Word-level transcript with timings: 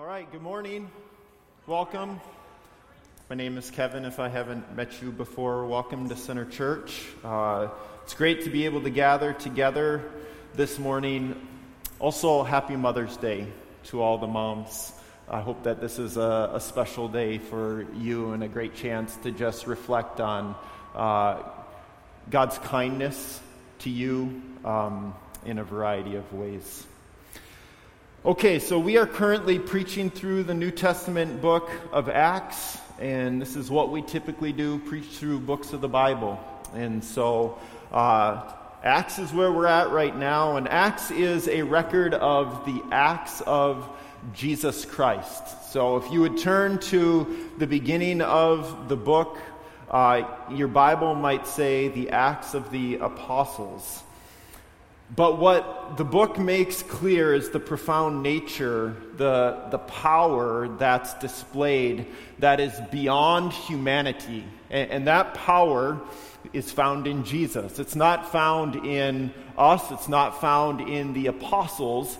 All 0.00 0.06
right, 0.06 0.32
good 0.32 0.40
morning. 0.40 0.90
Welcome. 1.66 2.22
My 3.28 3.36
name 3.36 3.58
is 3.58 3.70
Kevin. 3.70 4.06
If 4.06 4.18
I 4.18 4.30
haven't 4.30 4.74
met 4.74 5.02
you 5.02 5.12
before, 5.12 5.66
welcome 5.66 6.08
to 6.08 6.16
Center 6.16 6.46
Church. 6.46 7.04
Uh, 7.22 7.68
it's 8.02 8.14
great 8.14 8.44
to 8.44 8.50
be 8.50 8.64
able 8.64 8.80
to 8.80 8.88
gather 8.88 9.34
together 9.34 10.10
this 10.54 10.78
morning. 10.78 11.46
Also, 11.98 12.42
happy 12.44 12.76
Mother's 12.76 13.14
Day 13.18 13.46
to 13.88 14.00
all 14.00 14.16
the 14.16 14.26
moms. 14.26 14.90
I 15.28 15.42
hope 15.42 15.64
that 15.64 15.82
this 15.82 15.98
is 15.98 16.16
a, 16.16 16.52
a 16.54 16.60
special 16.60 17.06
day 17.06 17.36
for 17.36 17.84
you 17.98 18.32
and 18.32 18.42
a 18.42 18.48
great 18.48 18.74
chance 18.74 19.14
to 19.16 19.30
just 19.30 19.66
reflect 19.66 20.18
on 20.18 20.56
uh, 20.94 21.42
God's 22.30 22.56
kindness 22.56 23.38
to 23.80 23.90
you 23.90 24.40
um, 24.64 25.14
in 25.44 25.58
a 25.58 25.64
variety 25.64 26.16
of 26.16 26.32
ways. 26.32 26.86
Okay, 28.22 28.58
so 28.58 28.78
we 28.78 28.98
are 28.98 29.06
currently 29.06 29.58
preaching 29.58 30.10
through 30.10 30.42
the 30.42 30.52
New 30.52 30.70
Testament 30.70 31.40
book 31.40 31.70
of 31.90 32.10
Acts, 32.10 32.76
and 32.98 33.40
this 33.40 33.56
is 33.56 33.70
what 33.70 33.90
we 33.90 34.02
typically 34.02 34.52
do 34.52 34.78
preach 34.78 35.06
through 35.06 35.40
books 35.40 35.72
of 35.72 35.80
the 35.80 35.88
Bible. 35.88 36.38
And 36.74 37.02
so, 37.02 37.58
uh, 37.90 38.52
Acts 38.84 39.18
is 39.18 39.32
where 39.32 39.50
we're 39.50 39.64
at 39.64 39.88
right 39.88 40.14
now, 40.14 40.58
and 40.58 40.68
Acts 40.68 41.10
is 41.10 41.48
a 41.48 41.62
record 41.62 42.12
of 42.12 42.66
the 42.66 42.82
acts 42.92 43.40
of 43.46 43.88
Jesus 44.34 44.84
Christ. 44.84 45.72
So, 45.72 45.96
if 45.96 46.12
you 46.12 46.20
would 46.20 46.36
turn 46.36 46.78
to 46.90 47.50
the 47.56 47.66
beginning 47.66 48.20
of 48.20 48.90
the 48.90 48.96
book, 48.96 49.38
uh, 49.90 50.24
your 50.50 50.68
Bible 50.68 51.14
might 51.14 51.46
say 51.46 51.88
the 51.88 52.10
Acts 52.10 52.52
of 52.52 52.70
the 52.70 52.96
Apostles. 52.96 54.02
But 55.14 55.38
what 55.38 55.96
the 55.96 56.04
book 56.04 56.38
makes 56.38 56.82
clear 56.82 57.34
is 57.34 57.50
the 57.50 57.58
profound 57.58 58.22
nature, 58.22 58.94
the, 59.16 59.60
the 59.70 59.78
power 59.78 60.68
that's 60.68 61.14
displayed 61.14 62.06
that 62.38 62.60
is 62.60 62.72
beyond 62.92 63.52
humanity. 63.52 64.44
And, 64.70 64.90
and, 64.90 65.06
that 65.08 65.34
power 65.34 66.00
is 66.52 66.70
found 66.70 67.08
in 67.08 67.24
Jesus. 67.24 67.80
It's 67.80 67.96
not 67.96 68.30
found 68.30 68.76
in 68.86 69.34
us, 69.58 69.90
it's 69.90 70.08
not 70.08 70.40
found 70.40 70.80
in 70.80 71.12
the 71.12 71.26
apostles, 71.26 72.16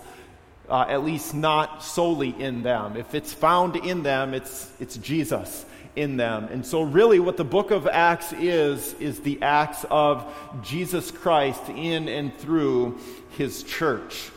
uh, 0.69 0.85
at 0.89 1.05
least 1.05 1.33
not 1.33 1.81
solely 1.81 2.29
in 2.29 2.61
them. 2.61 2.97
If 2.97 3.15
it's 3.15 3.33
found 3.33 3.77
in 3.77 4.03
them, 4.03 4.33
it's, 4.33 4.69
it's 4.81 4.97
Jesus 4.97 5.65
in 5.95 6.17
them. 6.17 6.45
And 6.51 6.65
so, 6.65 6.81
really, 6.81 7.19
what 7.19 7.37
the 7.37 7.43
book 7.43 7.71
of 7.71 7.87
Acts 7.87 8.33
is, 8.33 8.93
is 8.93 9.19
the 9.19 9.41
acts 9.41 9.85
of 9.89 10.25
Jesus 10.61 11.11
Christ 11.11 11.69
in 11.69 12.07
and 12.07 12.35
through 12.37 12.97
his 13.37 13.63
church. 13.63 14.31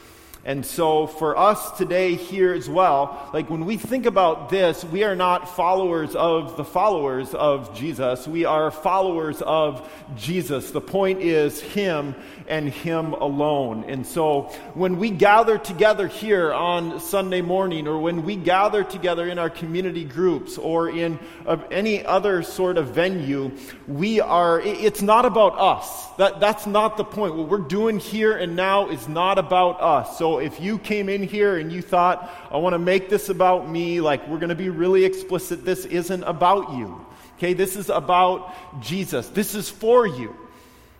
And 0.47 0.67
so, 0.67 1.06
for 1.06 1.39
us 1.39 1.70
today 1.78 2.17
here 2.17 2.53
as 2.53 2.69
well, 2.69 3.31
like 3.33 3.48
when 3.48 3.64
we 3.64 3.78
think 3.78 4.05
about 4.05 4.50
this, 4.50 4.84
we 4.84 5.03
are 5.03 5.17
not 5.17 5.56
followers 5.56 6.14
of 6.14 6.59
the 6.59 6.64
followers 6.64 7.33
of 7.33 7.75
Jesus. 7.75 8.28
We 8.28 8.45
are 8.45 8.70
followers 8.70 9.41
of 9.41 9.91
Jesus. 10.17 10.70
The 10.70 10.83
point 10.83 11.22
is 11.22 11.62
Him 11.62 12.15
and 12.47 12.69
Him 12.69 13.15
alone. 13.15 13.84
And 13.89 14.06
so, 14.06 14.53
when 14.75 14.98
we 14.98 15.09
gather 15.09 15.56
together 15.56 16.09
here 16.09 16.53
on 16.53 17.00
Sunday 17.00 17.41
morning, 17.41 17.89
or 17.89 17.98
when 17.98 18.22
we 18.22 18.37
gather 18.37 18.84
together 18.84 19.27
in 19.27 19.39
our 19.39 19.48
community 19.48 20.05
groups, 20.05 20.59
or 20.59 20.91
in 20.91 21.19
uh, 21.47 21.56
any 21.70 22.05
other 22.05 22.42
sort 22.42 22.77
of 22.77 22.89
venue, 22.89 23.50
we 23.89 24.20
are, 24.20 24.61
it's 24.61 25.00
not 25.00 25.25
about 25.25 25.59
us. 25.59 26.06
That, 26.19 26.39
that's 26.39 26.67
not 26.67 26.98
the 26.98 27.05
point. 27.05 27.34
What 27.34 27.48
we're 27.48 27.59
doing 27.59 27.98
here 27.98 28.37
and 28.37 28.55
now 28.55 28.91
is 28.91 29.09
not 29.09 29.39
about 29.39 29.81
us. 29.81 30.19
So, 30.19 30.33
if 30.38 30.60
you 30.60 30.78
came 30.78 31.08
in 31.08 31.22
here 31.22 31.56
and 31.56 31.72
you 31.72 31.82
thought, 31.82 32.30
I 32.50 32.58
want 32.58 32.74
to 32.74 32.78
make 32.78 33.08
this 33.08 33.28
about 33.28 33.68
me, 33.68 34.00
like 34.00 34.27
we're 34.28 34.38
going 34.38 34.48
to 34.50 34.54
be 34.54 34.68
really 34.68 35.04
explicit, 35.04 35.64
this 35.64 35.84
isn't 35.84 36.22
about 36.24 36.72
you. 36.72 37.04
Okay, 37.36 37.52
this 37.52 37.76
is 37.76 37.88
about 37.91 38.54
Jesus. 38.80 39.28
This 39.28 39.54
is 39.54 39.68
for 39.68 40.06
you. 40.06 40.36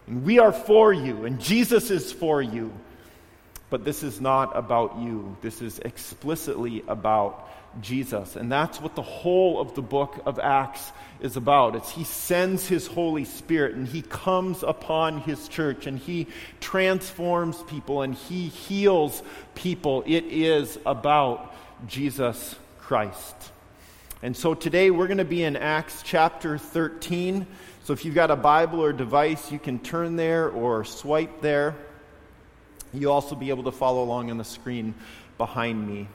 And 0.07 0.25
we 0.25 0.39
are 0.39 0.53
for 0.53 0.93
you, 0.93 1.25
and 1.25 1.41
Jesus 1.41 1.91
is 1.91 2.13
for 2.13 2.43
you. 2.43 2.73
But 3.71 3.85
this 3.85 4.03
is 4.03 4.21
not 4.21 4.57
about 4.57 4.99
you. 4.99 5.37
This 5.41 5.63
is 5.63 5.79
explicitly 5.81 6.85
about 6.87 7.49
Jesus. 7.81 8.37
And 8.37 8.51
that's 8.51 8.81
what 8.81 8.95
the 8.95 9.03
whole 9.03 9.61
of 9.61 9.75
the 9.75 9.83
book 9.83 10.21
of 10.27 10.39
Acts 10.39 10.93
is 11.21 11.37
about. 11.37 11.77
It's 11.77 11.91
he 11.91 12.05
sends 12.05 12.67
his 12.69 12.87
Holy 12.87 13.25
Spirit 13.25 13.75
and 13.75 13.89
he 13.89 14.03
comes 14.03 14.63
upon 14.63 15.21
his 15.21 15.49
church 15.49 15.87
and 15.87 15.99
he 15.99 16.27
transforms 16.61 17.63
people 17.65 18.03
and 18.03 18.15
he 18.15 18.49
heals 18.49 19.23
people. 19.55 20.03
It 20.07 20.25
is 20.25 20.79
about 20.85 21.55
Jesus 21.87 22.57
Christ. 22.79 23.35
And 24.23 24.37
so 24.37 24.55
today 24.55 24.91
we're 24.91 25.07
going 25.07 25.19
to 25.19 25.25
be 25.25 25.43
in 25.43 25.57
Acts 25.57 26.03
chapter 26.03 26.59
13. 26.59 27.47
So 27.85 27.93
if 27.93 28.05
you've 28.05 28.15
got 28.15 28.31
a 28.31 28.37
Bible 28.37 28.83
or 28.83 28.93
device, 28.93 29.53
you 29.53 29.59
can 29.59 29.79
turn 29.79 30.17
there 30.17 30.49
or 30.49 30.85
swipe 30.85 31.43
there. 31.43 31.75
You'll 32.93 33.13
also 33.13 33.35
be 33.35 33.51
able 33.51 33.65
to 33.65 33.73
follow 33.73 34.03
along 34.03 34.31
on 34.31 34.39
the 34.39 34.45
screen 34.45 34.95
behind 35.37 35.87
me. 35.87 36.09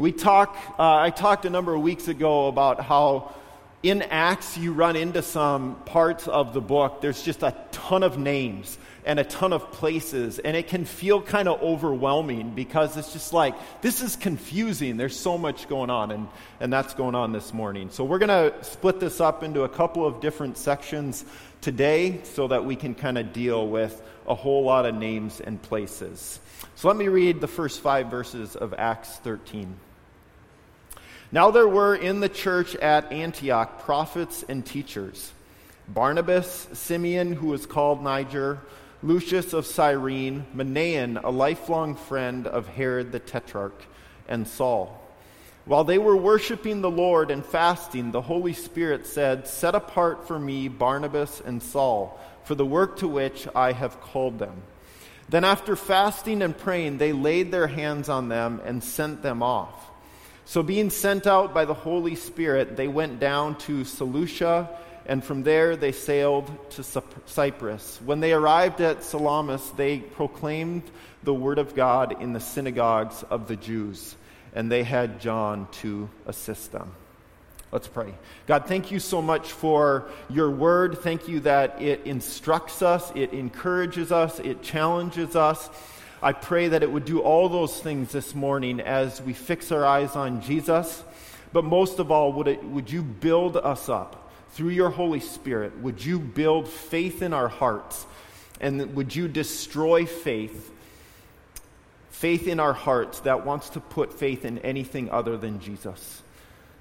We 0.00 0.12
talk, 0.12 0.56
uh, 0.78 0.96
I 0.96 1.10
talked 1.10 1.44
a 1.44 1.50
number 1.50 1.74
of 1.74 1.82
weeks 1.82 2.08
ago 2.08 2.48
about 2.48 2.80
how 2.80 3.34
in 3.82 4.00
Acts 4.00 4.56
you 4.56 4.72
run 4.72 4.96
into 4.96 5.20
some 5.20 5.74
parts 5.84 6.26
of 6.26 6.54
the 6.54 6.60
book. 6.62 7.02
There's 7.02 7.22
just 7.22 7.42
a 7.42 7.54
ton 7.70 8.02
of 8.02 8.16
names 8.16 8.78
and 9.04 9.20
a 9.20 9.24
ton 9.24 9.52
of 9.52 9.70
places, 9.72 10.38
and 10.38 10.56
it 10.56 10.68
can 10.68 10.86
feel 10.86 11.20
kind 11.20 11.48
of 11.48 11.60
overwhelming 11.60 12.54
because 12.54 12.96
it's 12.96 13.12
just 13.12 13.34
like, 13.34 13.54
this 13.82 14.00
is 14.00 14.16
confusing. 14.16 14.96
There's 14.96 15.20
so 15.20 15.36
much 15.36 15.68
going 15.68 15.90
on, 15.90 16.12
and, 16.12 16.28
and 16.60 16.72
that's 16.72 16.94
going 16.94 17.14
on 17.14 17.32
this 17.32 17.52
morning. 17.52 17.90
So 17.90 18.02
we're 18.02 18.20
going 18.20 18.52
to 18.52 18.64
split 18.64 19.00
this 19.00 19.20
up 19.20 19.42
into 19.42 19.64
a 19.64 19.68
couple 19.68 20.06
of 20.06 20.18
different 20.20 20.56
sections 20.56 21.26
today 21.60 22.20
so 22.22 22.48
that 22.48 22.64
we 22.64 22.74
can 22.74 22.94
kind 22.94 23.18
of 23.18 23.34
deal 23.34 23.68
with 23.68 24.00
a 24.26 24.34
whole 24.34 24.64
lot 24.64 24.86
of 24.86 24.94
names 24.94 25.42
and 25.42 25.60
places. 25.60 26.40
So 26.74 26.88
let 26.88 26.96
me 26.96 27.08
read 27.08 27.42
the 27.42 27.48
first 27.48 27.82
five 27.82 28.06
verses 28.06 28.56
of 28.56 28.72
Acts 28.78 29.16
13. 29.16 29.76
Now 31.32 31.52
there 31.52 31.68
were 31.68 31.94
in 31.94 32.18
the 32.18 32.28
church 32.28 32.74
at 32.74 33.12
Antioch 33.12 33.84
prophets 33.84 34.44
and 34.48 34.66
teachers 34.66 35.32
Barnabas, 35.86 36.68
Simeon, 36.72 37.32
who 37.32 37.48
was 37.48 37.66
called 37.66 38.02
Niger, 38.02 38.60
Lucius 39.02 39.52
of 39.52 39.66
Cyrene, 39.66 40.44
Manaen, 40.54 41.22
a 41.22 41.30
lifelong 41.30 41.94
friend 41.96 42.46
of 42.46 42.68
Herod 42.68 43.12
the 43.12 43.18
Tetrarch, 43.18 43.82
and 44.28 44.46
Saul. 44.46 45.00
While 45.64 45.84
they 45.84 45.98
were 45.98 46.16
worshiping 46.16 46.80
the 46.80 46.90
Lord 46.90 47.30
and 47.30 47.44
fasting, 47.44 48.10
the 48.10 48.22
Holy 48.22 48.52
Spirit 48.52 49.06
said, 49.06 49.46
Set 49.46 49.74
apart 49.74 50.26
for 50.26 50.38
me 50.38 50.68
Barnabas 50.68 51.40
and 51.44 51.62
Saul 51.62 52.18
for 52.44 52.54
the 52.54 52.66
work 52.66 52.98
to 52.98 53.08
which 53.08 53.46
I 53.54 53.72
have 53.72 54.00
called 54.00 54.38
them. 54.38 54.62
Then, 55.28 55.44
after 55.44 55.76
fasting 55.76 56.42
and 56.42 56.56
praying, 56.56 56.98
they 56.98 57.12
laid 57.12 57.52
their 57.52 57.68
hands 57.68 58.08
on 58.08 58.28
them 58.28 58.60
and 58.64 58.82
sent 58.82 59.22
them 59.22 59.42
off. 59.42 59.89
So, 60.50 60.64
being 60.64 60.90
sent 60.90 61.28
out 61.28 61.54
by 61.54 61.64
the 61.64 61.74
Holy 61.74 62.16
Spirit, 62.16 62.76
they 62.76 62.88
went 62.88 63.20
down 63.20 63.56
to 63.58 63.84
Seleucia, 63.84 64.68
and 65.06 65.22
from 65.22 65.44
there 65.44 65.76
they 65.76 65.92
sailed 65.92 66.50
to 66.70 66.82
Cyprus. 66.82 68.00
When 68.04 68.18
they 68.18 68.32
arrived 68.32 68.80
at 68.80 69.04
Salamis, 69.04 69.70
they 69.76 69.98
proclaimed 69.98 70.82
the 71.22 71.32
word 71.32 71.60
of 71.60 71.76
God 71.76 72.20
in 72.20 72.32
the 72.32 72.40
synagogues 72.40 73.22
of 73.30 73.46
the 73.46 73.54
Jews, 73.54 74.16
and 74.52 74.72
they 74.72 74.82
had 74.82 75.20
John 75.20 75.68
to 75.82 76.10
assist 76.26 76.72
them. 76.72 76.90
Let's 77.70 77.86
pray. 77.86 78.12
God, 78.48 78.66
thank 78.66 78.90
you 78.90 78.98
so 78.98 79.22
much 79.22 79.52
for 79.52 80.08
your 80.28 80.50
word. 80.50 80.98
Thank 80.98 81.28
you 81.28 81.38
that 81.42 81.80
it 81.80 82.00
instructs 82.06 82.82
us, 82.82 83.12
it 83.14 83.32
encourages 83.32 84.10
us, 84.10 84.40
it 84.40 84.62
challenges 84.62 85.36
us. 85.36 85.70
I 86.22 86.32
pray 86.32 86.68
that 86.68 86.82
it 86.82 86.92
would 86.92 87.06
do 87.06 87.20
all 87.20 87.48
those 87.48 87.80
things 87.80 88.12
this 88.12 88.34
morning 88.34 88.80
as 88.80 89.22
we 89.22 89.32
fix 89.32 89.72
our 89.72 89.86
eyes 89.86 90.16
on 90.16 90.42
Jesus. 90.42 91.02
But 91.52 91.64
most 91.64 91.98
of 91.98 92.10
all, 92.10 92.32
would, 92.34 92.48
it, 92.48 92.62
would 92.62 92.90
you 92.90 93.02
build 93.02 93.56
us 93.56 93.88
up 93.88 94.30
through 94.50 94.68
your 94.70 94.90
Holy 94.90 95.20
Spirit? 95.20 95.78
Would 95.78 96.04
you 96.04 96.18
build 96.18 96.68
faith 96.68 97.22
in 97.22 97.32
our 97.32 97.48
hearts? 97.48 98.06
And 98.60 98.94
would 98.94 99.16
you 99.16 99.28
destroy 99.28 100.04
faith, 100.04 100.70
faith 102.10 102.46
in 102.46 102.60
our 102.60 102.74
hearts 102.74 103.20
that 103.20 103.46
wants 103.46 103.70
to 103.70 103.80
put 103.80 104.12
faith 104.12 104.44
in 104.44 104.58
anything 104.58 105.10
other 105.10 105.38
than 105.38 105.60
Jesus? 105.60 106.22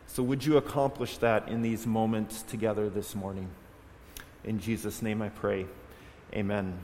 So, 0.07 0.23
would 0.23 0.43
you 0.43 0.57
accomplish 0.57 1.17
that 1.19 1.47
in 1.47 1.61
these 1.61 1.87
moments 1.87 2.41
together 2.41 2.89
this 2.89 3.15
morning? 3.15 3.47
In 4.43 4.59
Jesus' 4.59 5.01
name 5.01 5.21
I 5.21 5.29
pray. 5.29 5.67
Amen. 6.33 6.83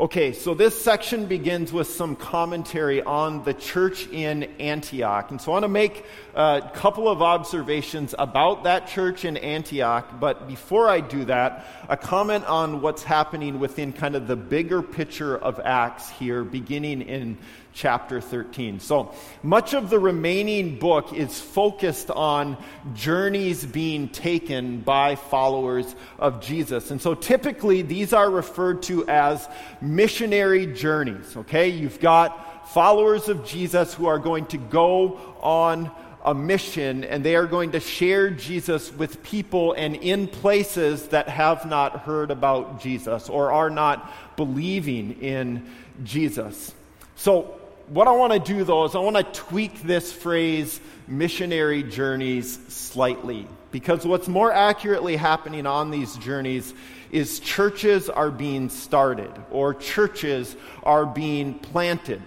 Okay, 0.00 0.32
so 0.32 0.54
this 0.54 0.80
section 0.80 1.26
begins 1.26 1.72
with 1.72 1.88
some 1.88 2.14
commentary 2.14 3.02
on 3.02 3.42
the 3.42 3.52
church 3.52 4.06
in 4.06 4.44
Antioch. 4.60 5.32
And 5.32 5.40
so 5.40 5.50
I 5.50 5.54
want 5.54 5.64
to 5.64 5.68
make 5.68 6.04
a 6.36 6.70
couple 6.72 7.08
of 7.08 7.20
observations 7.20 8.14
about 8.16 8.62
that 8.62 8.86
church 8.86 9.24
in 9.24 9.36
Antioch. 9.36 10.20
But 10.20 10.46
before 10.46 10.88
I 10.88 11.00
do 11.00 11.24
that, 11.24 11.66
a 11.88 11.96
comment 11.96 12.44
on 12.44 12.80
what's 12.80 13.02
happening 13.02 13.58
within 13.58 13.92
kind 13.92 14.14
of 14.14 14.28
the 14.28 14.36
bigger 14.36 14.82
picture 14.82 15.36
of 15.36 15.58
Acts 15.64 16.08
here, 16.08 16.44
beginning 16.44 17.02
in 17.02 17.36
chapter 17.78 18.20
13. 18.20 18.80
So 18.80 19.14
much 19.44 19.72
of 19.72 19.88
the 19.88 20.00
remaining 20.00 20.80
book 20.80 21.12
is 21.12 21.40
focused 21.40 22.10
on 22.10 22.56
journeys 22.92 23.64
being 23.64 24.08
taken 24.08 24.80
by 24.80 25.14
followers 25.14 25.94
of 26.18 26.40
Jesus. 26.40 26.90
And 26.90 27.00
so 27.00 27.14
typically 27.14 27.82
these 27.82 28.12
are 28.12 28.28
referred 28.28 28.82
to 28.84 29.08
as 29.08 29.48
missionary 29.80 30.66
journeys, 30.66 31.36
okay? 31.36 31.68
You've 31.68 32.00
got 32.00 32.68
followers 32.70 33.28
of 33.28 33.46
Jesus 33.46 33.94
who 33.94 34.06
are 34.06 34.18
going 34.18 34.46
to 34.46 34.58
go 34.58 35.16
on 35.40 35.88
a 36.24 36.34
mission 36.34 37.04
and 37.04 37.24
they 37.24 37.36
are 37.36 37.46
going 37.46 37.70
to 37.70 37.80
share 37.80 38.28
Jesus 38.28 38.92
with 38.92 39.22
people 39.22 39.72
and 39.74 39.94
in 39.94 40.26
places 40.26 41.06
that 41.10 41.28
have 41.28 41.64
not 41.64 42.00
heard 42.00 42.32
about 42.32 42.80
Jesus 42.80 43.28
or 43.28 43.52
are 43.52 43.70
not 43.70 44.36
believing 44.36 45.12
in 45.22 45.64
Jesus. 46.02 46.74
So, 47.14 47.54
what 47.88 48.06
I 48.06 48.12
want 48.12 48.32
to 48.32 48.38
do 48.38 48.64
though 48.64 48.84
is 48.84 48.94
I 48.94 48.98
want 48.98 49.16
to 49.16 49.22
tweak 49.22 49.82
this 49.82 50.12
phrase 50.12 50.80
missionary 51.06 51.82
journeys 51.82 52.58
slightly 52.68 53.46
because 53.70 54.06
what's 54.06 54.28
more 54.28 54.52
accurately 54.52 55.16
happening 55.16 55.66
on 55.66 55.90
these 55.90 56.16
journeys 56.16 56.74
is 57.10 57.40
churches 57.40 58.10
are 58.10 58.30
being 58.30 58.68
started 58.68 59.32
or 59.50 59.74
churches 59.74 60.56
are 60.82 61.06
being 61.06 61.54
planted. 61.54 62.22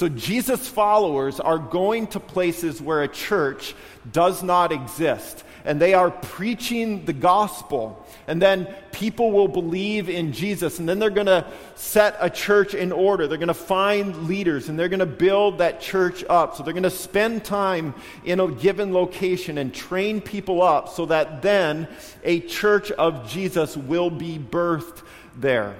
So 0.00 0.08
Jesus' 0.08 0.66
followers 0.66 1.40
are 1.40 1.58
going 1.58 2.06
to 2.06 2.20
places 2.20 2.80
where 2.80 3.02
a 3.02 3.08
church 3.08 3.74
does 4.10 4.42
not 4.42 4.72
exist 4.72 5.44
and 5.66 5.78
they 5.78 5.92
are 5.92 6.10
preaching 6.10 7.04
the 7.04 7.12
gospel. 7.12 8.02
And 8.26 8.40
then 8.40 8.74
people 8.92 9.30
will 9.30 9.46
believe 9.46 10.08
in 10.08 10.32
Jesus, 10.32 10.78
and 10.78 10.88
then 10.88 10.98
they're 10.98 11.10
going 11.10 11.26
to 11.26 11.46
set 11.74 12.16
a 12.18 12.30
church 12.30 12.72
in 12.72 12.92
order. 12.92 13.26
They're 13.26 13.36
going 13.36 13.48
to 13.48 13.52
find 13.52 14.26
leaders, 14.26 14.70
and 14.70 14.78
they're 14.78 14.88
going 14.88 15.00
to 15.00 15.04
build 15.04 15.58
that 15.58 15.82
church 15.82 16.24
up. 16.30 16.56
So 16.56 16.62
they're 16.62 16.72
going 16.72 16.84
to 16.84 16.90
spend 16.90 17.44
time 17.44 17.92
in 18.24 18.40
a 18.40 18.50
given 18.50 18.94
location 18.94 19.58
and 19.58 19.74
train 19.74 20.22
people 20.22 20.62
up 20.62 20.88
so 20.88 21.04
that 21.04 21.42
then 21.42 21.88
a 22.24 22.40
church 22.40 22.90
of 22.92 23.28
Jesus 23.28 23.76
will 23.76 24.08
be 24.08 24.38
birthed 24.38 25.02
there. 25.36 25.76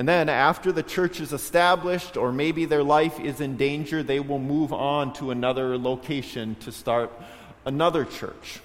And 0.00 0.08
then, 0.08 0.30
after 0.30 0.72
the 0.72 0.82
church 0.82 1.20
is 1.20 1.34
established, 1.34 2.16
or 2.16 2.32
maybe 2.32 2.64
their 2.64 2.82
life 2.82 3.20
is 3.20 3.42
in 3.42 3.58
danger, 3.58 4.02
they 4.02 4.18
will 4.18 4.38
move 4.38 4.72
on 4.72 5.12
to 5.16 5.30
another 5.30 5.76
location 5.76 6.54
to 6.60 6.72
start 6.72 7.12
another 7.66 8.06
church. 8.06 8.60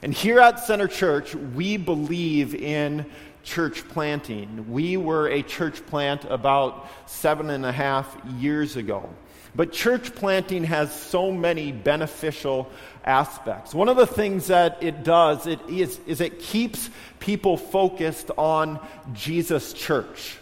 And 0.00 0.14
here 0.14 0.40
at 0.40 0.60
Center 0.60 0.88
Church, 0.88 1.34
we 1.34 1.76
believe 1.76 2.54
in 2.54 3.04
church 3.44 3.86
planting. 3.88 4.72
We 4.72 4.96
were 4.96 5.28
a 5.28 5.42
church 5.42 5.84
plant 5.84 6.24
about 6.24 6.88
seven 7.04 7.50
and 7.50 7.66
a 7.66 7.72
half 7.72 8.16
years 8.38 8.76
ago. 8.76 9.10
But 9.54 9.74
church 9.74 10.14
planting 10.14 10.64
has 10.64 10.90
so 10.98 11.30
many 11.30 11.70
beneficial 11.70 12.70
aspects. 13.04 13.74
One 13.74 13.90
of 13.90 13.98
the 13.98 14.06
things 14.06 14.46
that 14.46 14.82
it 14.82 15.04
does 15.04 15.46
it 15.46 15.60
is, 15.68 16.00
is 16.06 16.22
it 16.22 16.38
keeps 16.38 16.88
people 17.20 17.58
focused 17.58 18.30
on 18.38 18.80
Jesus' 19.12 19.74
church. 19.74 20.38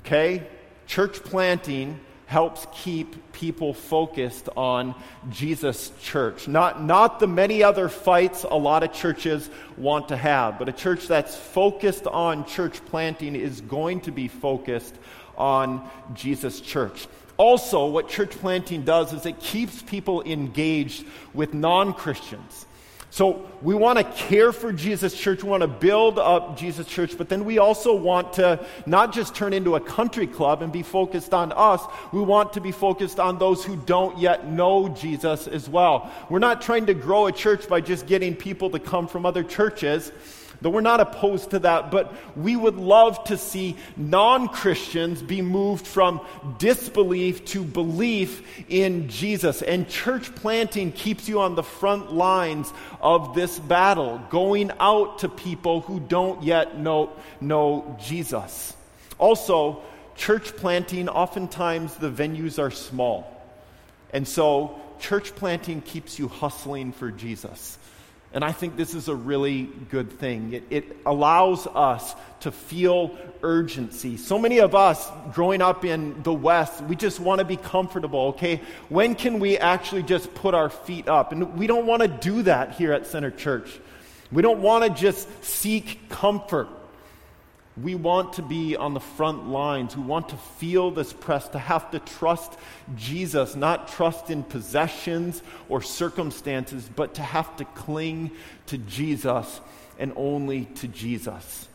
Okay? 0.00 0.46
Church 0.86 1.22
planting 1.22 2.00
helps 2.26 2.66
keep 2.72 3.32
people 3.32 3.74
focused 3.74 4.48
on 4.56 4.94
Jesus' 5.30 5.92
church. 6.00 6.48
Not, 6.48 6.82
not 6.82 7.20
the 7.20 7.26
many 7.26 7.62
other 7.62 7.88
fights 7.88 8.44
a 8.44 8.56
lot 8.56 8.82
of 8.82 8.92
churches 8.92 9.50
want 9.76 10.08
to 10.08 10.16
have, 10.16 10.58
but 10.58 10.68
a 10.68 10.72
church 10.72 11.06
that's 11.06 11.36
focused 11.36 12.06
on 12.06 12.46
church 12.46 12.84
planting 12.86 13.36
is 13.36 13.60
going 13.60 14.00
to 14.02 14.10
be 14.10 14.28
focused 14.28 14.94
on 15.36 15.88
Jesus' 16.14 16.60
church. 16.60 17.06
Also, 17.36 17.86
what 17.86 18.08
church 18.08 18.30
planting 18.30 18.82
does 18.82 19.12
is 19.12 19.26
it 19.26 19.40
keeps 19.40 19.82
people 19.82 20.22
engaged 20.22 21.04
with 21.34 21.52
non 21.52 21.92
Christians. 21.92 22.66
So 23.14 23.48
we 23.62 23.76
want 23.76 23.96
to 23.96 24.04
care 24.26 24.50
for 24.50 24.72
Jesus 24.72 25.16
Church. 25.16 25.44
We 25.44 25.48
want 25.48 25.60
to 25.60 25.68
build 25.68 26.18
up 26.18 26.58
Jesus 26.58 26.84
Church, 26.84 27.16
but 27.16 27.28
then 27.28 27.44
we 27.44 27.58
also 27.58 27.94
want 27.94 28.32
to 28.32 28.66
not 28.86 29.12
just 29.12 29.36
turn 29.36 29.52
into 29.52 29.76
a 29.76 29.80
country 29.80 30.26
club 30.26 30.62
and 30.62 30.72
be 30.72 30.82
focused 30.82 31.32
on 31.32 31.52
us. 31.52 31.80
We 32.10 32.20
want 32.20 32.52
to 32.54 32.60
be 32.60 32.72
focused 32.72 33.20
on 33.20 33.38
those 33.38 33.64
who 33.64 33.76
don't 33.76 34.18
yet 34.18 34.50
know 34.50 34.88
Jesus 34.88 35.46
as 35.46 35.68
well. 35.68 36.10
We're 36.28 36.40
not 36.40 36.60
trying 36.60 36.86
to 36.86 36.94
grow 36.94 37.26
a 37.28 37.32
church 37.32 37.68
by 37.68 37.80
just 37.80 38.08
getting 38.08 38.34
people 38.34 38.68
to 38.70 38.80
come 38.80 39.06
from 39.06 39.24
other 39.24 39.44
churches. 39.44 40.10
Though 40.60 40.70
we're 40.70 40.80
not 40.80 41.00
opposed 41.00 41.50
to 41.50 41.58
that, 41.60 41.90
but 41.90 42.12
we 42.36 42.56
would 42.56 42.76
love 42.76 43.22
to 43.24 43.36
see 43.36 43.76
non 43.96 44.48
Christians 44.48 45.22
be 45.22 45.42
moved 45.42 45.86
from 45.86 46.20
disbelief 46.58 47.44
to 47.46 47.62
belief 47.62 48.42
in 48.68 49.08
Jesus. 49.08 49.62
And 49.62 49.88
church 49.88 50.34
planting 50.34 50.92
keeps 50.92 51.28
you 51.28 51.40
on 51.40 51.54
the 51.54 51.62
front 51.62 52.12
lines 52.12 52.72
of 53.00 53.34
this 53.34 53.58
battle, 53.58 54.22
going 54.30 54.70
out 54.80 55.18
to 55.20 55.28
people 55.28 55.80
who 55.82 56.00
don't 56.00 56.42
yet 56.42 56.78
know, 56.78 57.10
know 57.40 57.98
Jesus. 58.02 58.74
Also, 59.18 59.82
church 60.16 60.56
planting, 60.56 61.08
oftentimes 61.08 61.94
the 61.96 62.10
venues 62.10 62.58
are 62.58 62.70
small. 62.70 63.30
And 64.12 64.26
so, 64.26 64.80
church 65.00 65.34
planting 65.34 65.82
keeps 65.82 66.18
you 66.18 66.28
hustling 66.28 66.92
for 66.92 67.10
Jesus. 67.10 67.78
And 68.34 68.44
I 68.44 68.50
think 68.50 68.76
this 68.76 68.94
is 68.94 69.06
a 69.06 69.14
really 69.14 69.70
good 69.90 70.10
thing. 70.10 70.54
It, 70.54 70.64
it, 70.68 70.96
allows 71.06 71.68
us 71.68 72.16
to 72.40 72.50
feel 72.50 73.16
urgency. 73.42 74.16
So 74.16 74.40
many 74.40 74.58
of 74.58 74.74
us 74.74 75.08
growing 75.32 75.62
up 75.62 75.84
in 75.84 76.20
the 76.24 76.32
West, 76.32 76.82
we 76.82 76.96
just 76.96 77.20
want 77.20 77.38
to 77.38 77.44
be 77.44 77.56
comfortable, 77.56 78.26
okay? 78.28 78.60
When 78.88 79.14
can 79.14 79.38
we 79.38 79.56
actually 79.56 80.02
just 80.02 80.34
put 80.34 80.52
our 80.52 80.68
feet 80.68 81.08
up? 81.08 81.30
And 81.30 81.56
we 81.56 81.68
don't 81.68 81.86
want 81.86 82.02
to 82.02 82.08
do 82.08 82.42
that 82.42 82.72
here 82.72 82.92
at 82.92 83.06
Center 83.06 83.30
Church. 83.30 83.78
We 84.32 84.42
don't 84.42 84.60
want 84.60 84.82
to 84.82 84.90
just 84.90 85.28
seek 85.44 86.08
comfort. 86.08 86.68
We 87.82 87.96
want 87.96 88.34
to 88.34 88.42
be 88.42 88.76
on 88.76 88.94
the 88.94 89.00
front 89.00 89.48
lines. 89.48 89.96
We 89.96 90.04
want 90.04 90.28
to 90.28 90.36
feel 90.36 90.92
this 90.92 91.12
press, 91.12 91.48
to 91.48 91.58
have 91.58 91.90
to 91.90 91.98
trust 91.98 92.52
Jesus, 92.94 93.56
not 93.56 93.88
trust 93.88 94.30
in 94.30 94.44
possessions 94.44 95.42
or 95.68 95.82
circumstances, 95.82 96.88
but 96.94 97.14
to 97.14 97.22
have 97.22 97.56
to 97.56 97.64
cling 97.64 98.30
to 98.66 98.78
Jesus 98.78 99.60
and 99.98 100.12
only 100.14 100.66
to 100.76 100.86
Jesus. 100.88 101.68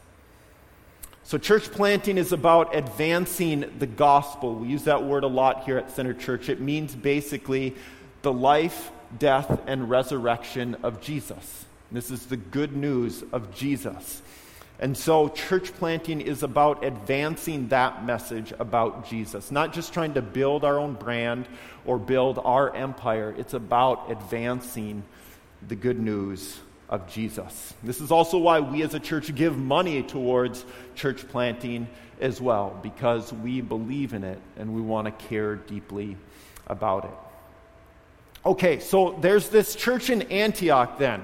So, 1.23 1.37
church 1.37 1.69
planting 1.69 2.17
is 2.17 2.31
about 2.31 2.75
advancing 2.75 3.71
the 3.77 3.85
gospel. 3.85 4.55
We 4.55 4.69
use 4.69 4.85
that 4.85 5.03
word 5.03 5.23
a 5.23 5.27
lot 5.27 5.65
here 5.65 5.77
at 5.77 5.91
Center 5.91 6.13
Church. 6.13 6.49
It 6.49 6.61
means 6.61 6.95
basically 6.95 7.75
the 8.21 8.33
life, 8.33 8.89
death, 9.19 9.61
and 9.67 9.89
resurrection 9.89 10.77
of 10.81 11.01
Jesus. 11.01 11.65
This 11.91 12.09
is 12.09 12.25
the 12.27 12.37
good 12.37 12.75
news 12.75 13.23
of 13.31 13.53
Jesus. 13.53 14.21
And 14.81 14.97
so, 14.97 15.27
church 15.27 15.73
planting 15.73 16.21
is 16.21 16.41
about 16.41 16.85
advancing 16.85 17.67
that 17.67 18.05
message 18.05 18.53
about 18.59 19.09
Jesus, 19.09 19.51
not 19.51 19.73
just 19.73 19.91
trying 19.93 20.13
to 20.13 20.21
build 20.21 20.63
our 20.63 20.79
own 20.79 20.93
brand 20.93 21.47
or 21.85 21.97
build 21.97 22.39
our 22.41 22.73
empire. 22.73 23.35
It's 23.37 23.53
about 23.53 24.09
advancing 24.09 25.03
the 25.67 25.75
good 25.75 25.99
news 25.99 26.59
of 26.87 27.11
Jesus. 27.11 27.73
This 27.83 27.99
is 27.99 28.09
also 28.09 28.37
why 28.37 28.61
we 28.61 28.81
as 28.81 28.93
a 28.93 29.01
church 29.01 29.35
give 29.35 29.57
money 29.57 30.01
towards 30.01 30.63
church 30.95 31.27
planting 31.27 31.87
as 32.21 32.39
well, 32.39 32.79
because 32.81 33.33
we 33.33 33.59
believe 33.59 34.13
in 34.13 34.23
it 34.23 34.39
and 34.57 34.73
we 34.73 34.81
want 34.81 35.05
to 35.05 35.27
care 35.27 35.55
deeply 35.55 36.15
about 36.67 37.03
it. 37.03 37.11
Okay, 38.45 38.79
so 38.79 39.17
there's 39.19 39.49
this 39.49 39.75
church 39.75 40.09
in 40.09 40.21
Antioch 40.23 40.97
then 40.97 41.21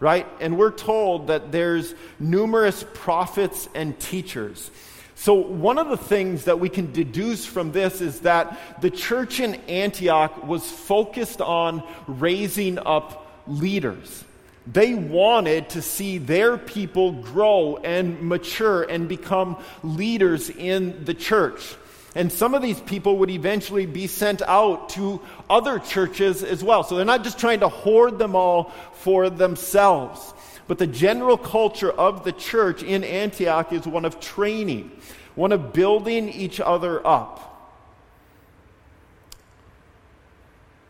right? 0.00 0.26
And 0.40 0.58
we're 0.58 0.70
told 0.70 1.28
that 1.28 1.52
there's 1.52 1.94
numerous 2.18 2.84
prophets 2.94 3.68
and 3.74 3.98
teachers. 3.98 4.70
So, 5.14 5.34
one 5.34 5.78
of 5.78 5.88
the 5.88 5.96
things 5.96 6.44
that 6.44 6.60
we 6.60 6.68
can 6.68 6.92
deduce 6.92 7.44
from 7.44 7.72
this 7.72 8.00
is 8.00 8.20
that 8.20 8.80
the 8.80 8.90
church 8.90 9.40
in 9.40 9.56
Antioch 9.66 10.46
was 10.46 10.70
focused 10.70 11.40
on 11.40 11.82
raising 12.06 12.78
up 12.78 13.26
leaders. 13.48 14.24
They 14.70 14.94
wanted 14.94 15.70
to 15.70 15.82
see 15.82 16.18
their 16.18 16.56
people 16.56 17.12
grow 17.12 17.78
and 17.78 18.22
mature 18.22 18.82
and 18.82 19.08
become 19.08 19.56
leaders 19.82 20.50
in 20.50 21.04
the 21.04 21.14
church. 21.14 21.74
And 22.14 22.32
some 22.32 22.54
of 22.54 22.62
these 22.62 22.80
people 22.80 23.18
would 23.18 23.30
eventually 23.30 23.86
be 23.86 24.06
sent 24.06 24.40
out 24.42 24.90
to 24.90 25.20
other 25.48 25.78
churches 25.78 26.42
as 26.42 26.64
well. 26.64 26.82
So 26.82 26.96
they're 26.96 27.04
not 27.04 27.22
just 27.22 27.38
trying 27.38 27.60
to 27.60 27.68
hoard 27.68 28.18
them 28.18 28.34
all 28.34 28.72
for 28.94 29.28
themselves. 29.28 30.32
But 30.66 30.78
the 30.78 30.86
general 30.86 31.36
culture 31.36 31.90
of 31.90 32.24
the 32.24 32.32
church 32.32 32.82
in 32.82 33.04
Antioch 33.04 33.72
is 33.72 33.86
one 33.86 34.04
of 34.04 34.20
training, 34.20 34.90
one 35.34 35.52
of 35.52 35.72
building 35.72 36.28
each 36.28 36.60
other 36.60 37.06
up. 37.06 37.44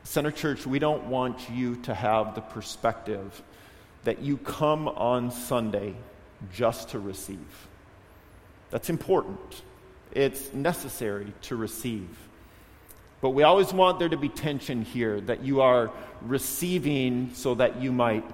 Center 0.05 0.31
Church, 0.31 0.67
we 0.67 0.79
don't 0.79 1.05
want 1.05 1.51
you 1.51 1.77
to 1.83 1.95
have 1.95 2.35
the 2.35 2.41
perspective 2.41 3.43
that 4.05 4.21
you 4.21 4.39
come 4.39 4.89
on 4.89 5.31
Sunday 5.31 5.95
just 6.55 6.91
to 6.91 6.99
receive. 6.99 7.69
That's 8.71 8.89
important 8.89 9.63
it's 10.13 10.53
necessary 10.53 11.33
to 11.43 11.57
receive. 11.57 12.09
But 13.21 13.31
we 13.31 13.43
always 13.43 13.73
want 13.73 13.99
there 13.99 14.09
to 14.09 14.17
be 14.17 14.29
tension 14.29 14.83
here 14.83 15.21
that 15.23 15.43
you 15.43 15.61
are 15.61 15.91
receiving 16.23 17.31
so 17.35 17.55
that 17.57 17.81
you 17.81 17.91
might 17.91 18.25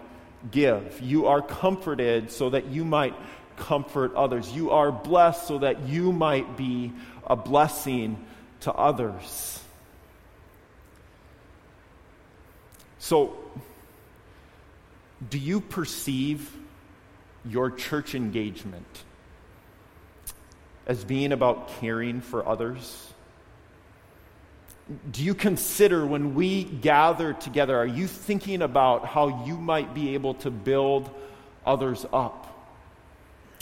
give. 0.50 1.00
You 1.00 1.26
are 1.26 1.40
comforted 1.40 2.30
so 2.30 2.50
that 2.50 2.66
you 2.66 2.84
might 2.84 3.14
comfort 3.56 4.14
others. 4.14 4.52
You 4.52 4.70
are 4.70 4.92
blessed 4.92 5.46
so 5.46 5.58
that 5.58 5.88
you 5.88 6.12
might 6.12 6.56
be 6.56 6.92
a 7.26 7.36
blessing 7.36 8.22
to 8.60 8.72
others. 8.72 9.60
So, 12.98 13.36
do 15.28 15.38
you 15.38 15.60
perceive 15.60 16.50
your 17.44 17.70
church 17.70 18.14
engagement 18.14 19.04
as 20.86 21.04
being 21.04 21.32
about 21.32 21.80
caring 21.80 22.20
for 22.20 22.46
others? 22.46 23.12
Do 25.10 25.24
you 25.24 25.34
consider 25.34 26.04
when 26.04 26.34
we 26.34 26.64
gather 26.64 27.32
together, 27.32 27.76
are 27.76 27.86
you 27.86 28.06
thinking 28.06 28.60
about 28.60 29.06
how 29.06 29.44
you 29.46 29.56
might 29.56 29.94
be 29.94 30.14
able 30.14 30.34
to 30.34 30.50
build 30.50 31.08
others 31.64 32.04
up? 32.12 32.46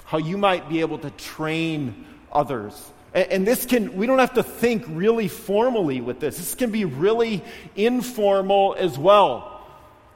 How 0.05 0.19
you 0.19 0.37
might 0.37 0.69
be 0.69 0.81
able 0.81 0.99
to 0.99 1.11
train 1.11 2.07
others? 2.33 2.91
And, 3.15 3.47
this 3.47 3.67
can, 3.67 3.97
we 3.97 4.07
don't 4.07 4.19
have 4.19 4.35
to 4.35 4.43
think 4.43 4.85
really 4.89 5.29
formally 5.29 6.01
with 6.01 6.19
this. 6.19 6.39
This 6.39 6.55
can 6.55 6.71
be 6.71 6.87
really 6.87 7.45
informal 7.77 8.75
as 8.77 8.99
well 8.99 9.52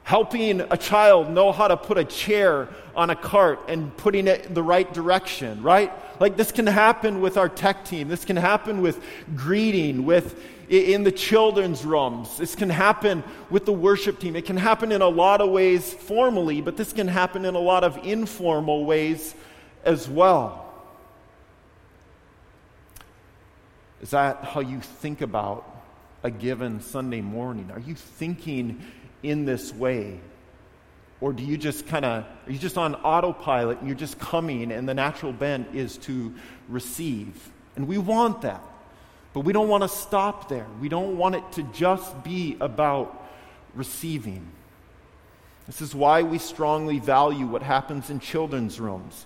helping 0.07 0.61
a 0.61 0.77
child 0.77 1.29
know 1.29 1.51
how 1.51 1.67
to 1.67 1.75
put 1.75 1.97
a 1.97 2.05
chair 2.05 2.69
on 2.95 3.09
a 3.09 3.15
cart 3.15 3.59
and 3.67 3.95
putting 3.97 4.25
it 4.25 4.55
the 4.55 4.63
right 4.63 4.93
direction, 4.93 5.61
right? 5.61 5.91
Like 6.21 6.37
this 6.37 6.49
can 6.49 6.65
happen 6.65 7.19
with 7.19 7.35
our 7.35 7.49
tech 7.49 7.83
team. 7.83 8.07
This 8.07 8.23
can 8.23 8.37
happen 8.37 8.81
with 8.81 9.03
greeting, 9.35 10.05
with 10.05 10.41
in 10.69 11.03
the 11.03 11.11
children's 11.11 11.83
rooms. 11.83 12.37
This 12.37 12.55
can 12.55 12.69
happen 12.69 13.21
with 13.49 13.65
the 13.65 13.73
worship 13.73 14.17
team. 14.17 14.37
It 14.37 14.45
can 14.45 14.55
happen 14.55 14.93
in 14.93 15.01
a 15.01 15.09
lot 15.09 15.41
of 15.41 15.49
ways 15.49 15.93
formally, 15.93 16.61
but 16.61 16.77
this 16.77 16.93
can 16.93 17.09
happen 17.09 17.43
in 17.43 17.55
a 17.55 17.59
lot 17.59 17.83
of 17.83 17.97
informal 18.05 18.85
ways 18.85 19.35
as 19.83 20.07
well. 20.07 20.73
Is 24.01 24.11
that 24.11 24.41
how 24.41 24.61
you 24.61 24.79
think 24.79 25.19
about 25.19 25.69
a 26.23 26.31
given 26.31 26.79
Sunday 26.79 27.19
morning? 27.19 27.71
Are 27.73 27.81
you 27.81 27.95
thinking 27.95 28.81
in 29.23 29.45
this 29.45 29.73
way? 29.73 30.19
Or 31.19 31.33
do 31.33 31.43
you 31.43 31.57
just 31.57 31.87
kind 31.87 32.05
of, 32.05 32.23
are 32.23 32.51
you 32.51 32.59
just 32.59 32.77
on 32.77 32.95
autopilot 32.95 33.79
and 33.79 33.87
you're 33.87 33.97
just 33.97 34.19
coming 34.19 34.71
and 34.71 34.87
the 34.87 34.93
natural 34.93 35.33
bent 35.33 35.75
is 35.75 35.97
to 35.97 36.33
receive? 36.69 37.49
And 37.75 37.87
we 37.87 37.97
want 37.97 38.41
that. 38.41 38.61
But 39.33 39.41
we 39.41 39.53
don't 39.53 39.67
want 39.67 39.83
to 39.83 39.89
stop 39.89 40.49
there. 40.49 40.67
We 40.79 40.89
don't 40.89 41.17
want 41.17 41.35
it 41.35 41.51
to 41.53 41.63
just 41.63 42.23
be 42.23 42.57
about 42.59 43.27
receiving. 43.75 44.47
This 45.65 45.81
is 45.81 45.93
why 45.93 46.23
we 46.23 46.37
strongly 46.37 46.99
value 46.99 47.45
what 47.45 47.61
happens 47.61 48.09
in 48.09 48.19
children's 48.19 48.79
rooms 48.79 49.25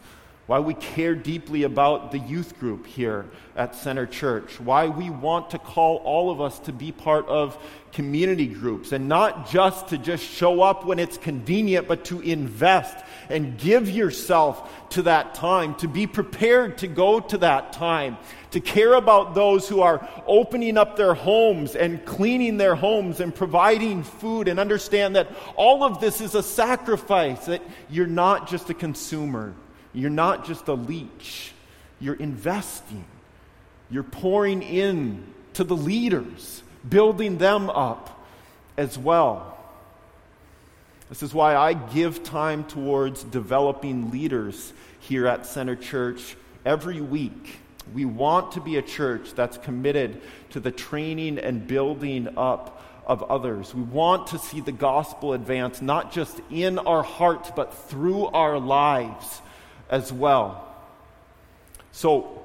why 0.51 0.59
we 0.59 0.73
care 0.73 1.15
deeply 1.15 1.63
about 1.63 2.11
the 2.11 2.19
youth 2.19 2.59
group 2.59 2.85
here 2.85 3.25
at 3.55 3.73
Center 3.73 4.05
Church, 4.05 4.59
why 4.59 4.85
we 4.85 5.09
want 5.09 5.51
to 5.51 5.57
call 5.57 5.95
all 5.99 6.29
of 6.29 6.41
us 6.41 6.59
to 6.59 6.73
be 6.73 6.91
part 6.91 7.25
of 7.29 7.57
community 7.93 8.47
groups. 8.47 8.91
And 8.91 9.07
not 9.07 9.49
just 9.49 9.87
to 9.87 9.97
just 9.97 10.25
show 10.25 10.61
up 10.61 10.85
when 10.85 10.99
it's 10.99 11.17
convenient, 11.17 11.87
but 11.87 12.03
to 12.03 12.19
invest 12.19 12.97
and 13.29 13.57
give 13.57 13.89
yourself 13.89 14.89
to 14.89 15.03
that 15.03 15.35
time, 15.35 15.73
to 15.75 15.87
be 15.87 16.05
prepared 16.05 16.79
to 16.79 16.87
go 16.87 17.21
to 17.21 17.37
that 17.37 17.71
time, 17.71 18.17
to 18.49 18.59
care 18.59 18.95
about 18.95 19.33
those 19.33 19.69
who 19.69 19.79
are 19.79 20.05
opening 20.27 20.77
up 20.77 20.97
their 20.97 21.13
homes 21.13 21.77
and 21.77 22.05
cleaning 22.05 22.57
their 22.57 22.75
homes 22.75 23.21
and 23.21 23.33
providing 23.33 24.03
food, 24.03 24.49
and 24.49 24.59
understand 24.59 25.15
that 25.15 25.29
all 25.55 25.85
of 25.85 26.01
this 26.01 26.19
is 26.19 26.35
a 26.35 26.43
sacrifice, 26.43 27.45
that 27.45 27.61
you're 27.89 28.05
not 28.05 28.49
just 28.49 28.69
a 28.69 28.73
consumer 28.73 29.55
you're 29.93 30.09
not 30.09 30.45
just 30.45 30.67
a 30.67 30.73
leech, 30.73 31.53
you're 31.99 32.15
investing. 32.15 33.05
You're 33.89 34.03
pouring 34.03 34.61
in 34.61 35.25
to 35.53 35.65
the 35.65 35.75
leaders, 35.75 36.63
building 36.87 37.37
them 37.37 37.69
up 37.69 38.25
as 38.77 38.97
well. 38.97 39.57
This 41.09 41.21
is 41.21 41.33
why 41.33 41.57
I 41.57 41.73
give 41.73 42.23
time 42.23 42.63
towards 42.63 43.23
developing 43.25 44.11
leaders 44.11 44.71
here 45.01 45.27
at 45.27 45.45
Center 45.45 45.75
Church 45.75 46.37
every 46.65 47.01
week. 47.01 47.59
We 47.93 48.05
want 48.05 48.53
to 48.53 48.61
be 48.61 48.77
a 48.77 48.81
church 48.81 49.33
that's 49.33 49.57
committed 49.57 50.21
to 50.51 50.61
the 50.61 50.71
training 50.71 51.37
and 51.37 51.67
building 51.67 52.29
up 52.37 52.81
of 53.05 53.23
others. 53.23 53.75
We 53.75 53.81
want 53.81 54.27
to 54.27 54.39
see 54.39 54.61
the 54.61 54.71
gospel 54.71 55.33
advance 55.33 55.81
not 55.81 56.13
just 56.13 56.39
in 56.49 56.79
our 56.79 57.03
hearts, 57.03 57.51
but 57.53 57.73
through 57.73 58.27
our 58.27 58.57
lives 58.57 59.41
as 59.91 60.11
well. 60.11 60.67
So 61.91 62.41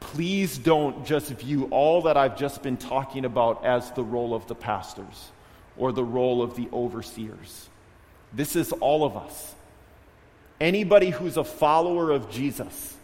please 0.00 0.56
don't 0.56 1.04
just 1.04 1.28
view 1.30 1.64
all 1.70 2.02
that 2.02 2.16
I've 2.16 2.38
just 2.38 2.62
been 2.62 2.76
talking 2.76 3.24
about 3.24 3.64
as 3.64 3.90
the 3.90 4.04
role 4.04 4.34
of 4.34 4.46
the 4.46 4.54
pastors 4.54 5.32
or 5.76 5.92
the 5.92 6.04
role 6.04 6.42
of 6.42 6.54
the 6.54 6.68
overseers. 6.72 7.68
This 8.32 8.56
is 8.56 8.72
all 8.72 9.04
of 9.04 9.16
us. 9.16 9.54
Anybody 10.60 11.10
who's 11.10 11.36
a 11.36 11.44
follower 11.44 12.10
of 12.12 12.30
Jesus, 12.30 12.96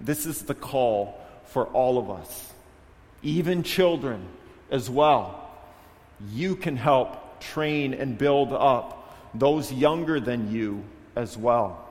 this 0.00 0.26
is 0.26 0.42
the 0.42 0.54
call 0.54 1.18
for 1.46 1.66
all 1.66 1.98
of 1.98 2.10
us, 2.10 2.52
even 3.22 3.62
children 3.62 4.26
as 4.70 4.90
well. 4.90 5.50
You 6.32 6.56
can 6.56 6.76
help 6.76 7.40
train 7.40 7.94
and 7.94 8.18
build 8.18 8.52
up 8.52 9.16
those 9.34 9.72
younger 9.72 10.20
than 10.20 10.52
you 10.52 10.82
as 11.16 11.36
well. 11.36 11.89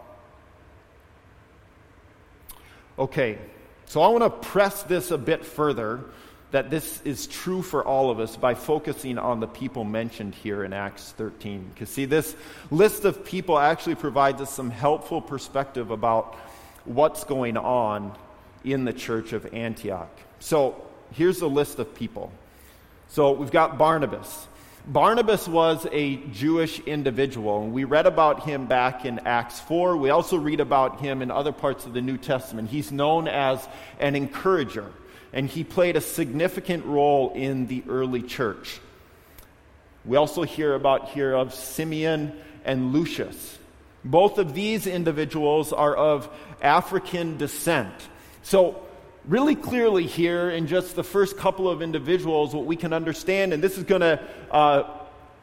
Okay, 3.00 3.38
so 3.86 4.02
I 4.02 4.10
want 4.10 4.26
to 4.26 4.30
press 4.30 4.84
this 4.84 5.10
a 5.12 5.18
bit 5.18 5.46
further 5.46 6.02
that 6.52 6.70
this 6.70 7.02
is 7.06 7.28
true 7.28 7.62
for 7.62 7.82
all 7.82 8.12
of 8.12 8.20
us 8.20 8.36
by 8.36 8.56
focusing 8.56 9.18
on 9.18 9.40
the 9.40 9.48
people 9.48 9.86
mentioned 9.86 10.36
here 10.36 10.66
in 10.66 10.74
Acts 10.74 11.14
13. 11.14 11.72
Because, 11.74 11.88
see, 11.88 12.04
this 12.04 12.36
list 12.72 13.06
of 13.06 13.24
people 13.24 13.58
actually 13.58 13.96
provides 13.96 14.42
us 14.42 14.52
some 14.52 14.70
helpful 14.70 15.22
perspective 15.22 15.92
about 15.92 16.36
what's 16.84 17.24
going 17.24 17.56
on 17.56 18.14
in 18.66 18.84
the 18.84 18.92
church 18.92 19.32
of 19.32 19.54
Antioch. 19.54 20.12
So, 20.40 20.86
here's 21.14 21.40
a 21.40 21.48
list 21.48 21.80
of 21.80 21.96
people. 21.96 22.34
So, 23.08 23.32
we've 23.32 23.50
got 23.50 23.78
Barnabas. 23.78 24.46
Barnabas 24.90 25.48
was 25.48 25.86
a 25.92 26.16
Jewish 26.16 26.80
individual, 26.80 27.62
and 27.62 27.74
we 27.74 27.84
read 27.84 28.08
about 28.08 28.46
him 28.46 28.66
back 28.66 29.06
in 29.06 29.20
Acts 29.20 29.60
4. 29.60 29.96
We 29.96 30.10
also 30.10 30.36
read 30.36 30.60
about 30.60 31.00
him 31.00 31.22
in 31.22 31.30
other 31.30 31.52
parts 31.52 31.86
of 31.86 31.94
the 31.94 32.02
New 32.02 32.18
Testament. 32.18 32.72
He's 32.72 32.92
known 32.92 33.28
as 33.28 33.68
an 34.00 34.16
encourager, 34.16 34.92
and 35.32 35.48
he 35.48 35.64
played 35.64 35.96
a 35.96 36.02
significant 36.02 36.88
role 36.88 37.32
in 37.36 37.68
the 37.68 37.84
early 37.88 38.24
church. 38.24 38.80
We 40.06 40.18
also 40.18 40.42
hear 40.42 40.74
about 40.74 41.10
here 41.10 41.36
of 41.36 41.54
Simeon 41.54 42.34
and 42.66 42.92
Lucius. 42.92 43.60
Both 44.04 44.40
of 44.40 44.56
these 44.56 44.88
individuals 44.88 45.72
are 45.72 45.96
of 45.96 46.28
African 46.64 47.38
descent. 47.38 47.94
So, 48.42 48.82
really 49.28 49.56
clearly 49.56 50.06
here 50.06 50.50
in 50.50 50.68
just 50.68 50.96
the 50.96 51.04
first 51.04 51.38
couple 51.38 51.70
of 51.70 51.82
individuals 51.82 52.54
what 52.54 52.66
we 52.66 52.76
can 52.76 52.94
understand, 52.94 53.54
and 53.54 53.64
this 53.64 53.78
is 53.78 53.84
going 53.84 54.02
to, 54.02 54.20
uh, 54.52 54.84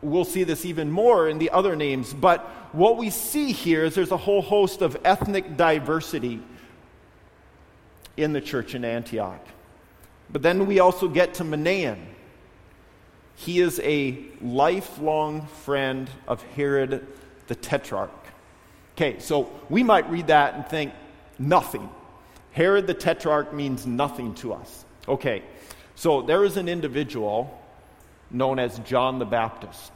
we'll 0.02 0.25
see 0.25 0.45
this 0.45 0.64
even 0.64 0.90
more 0.90 1.28
in 1.28 1.38
the 1.38 1.50
other 1.50 1.76
names, 1.76 2.12
but 2.14 2.40
what 2.73 2.97
we 2.97 3.11
see 3.11 3.52
here 3.52 3.85
is 3.85 3.95
there's 3.95 4.12
a 4.12 4.16
whole 4.16 4.42
host 4.42 4.83
of 4.83 4.97
ethnic 5.04 5.56
diversity 5.56 6.40
in 8.16 8.33
the 8.33 8.40
church 8.40 8.75
in 8.75 8.85
Antioch. 8.85 9.45
But 10.30 10.42
then 10.42 10.66
we 10.66 10.80
also 10.80 11.09
get 11.09 11.35
to 11.35 11.45
Manaen. 11.45 11.99
He 13.37 13.61
is 13.61 13.80
a 13.80 14.18
lifelong 14.40 15.47
friend 15.47 16.09
of 16.26 16.42
Herod 16.42 17.06
the 17.47 17.54
Tetrarch. 17.54 18.11
Okay, 18.95 19.18
so 19.18 19.50
we 19.68 19.83
might 19.83 20.09
read 20.11 20.28
that 20.28 20.54
and 20.54 20.66
think 20.66 20.92
nothing. 21.38 21.88
Herod 22.56 22.86
the 22.86 22.94
Tetrarch 22.94 23.52
means 23.52 23.86
nothing 23.86 24.34
to 24.36 24.54
us. 24.54 24.86
Okay, 25.06 25.42
so 25.94 26.22
there 26.22 26.42
is 26.42 26.56
an 26.56 26.70
individual 26.70 27.62
known 28.30 28.58
as 28.58 28.78
John 28.78 29.18
the 29.18 29.26
Baptist. 29.26 29.92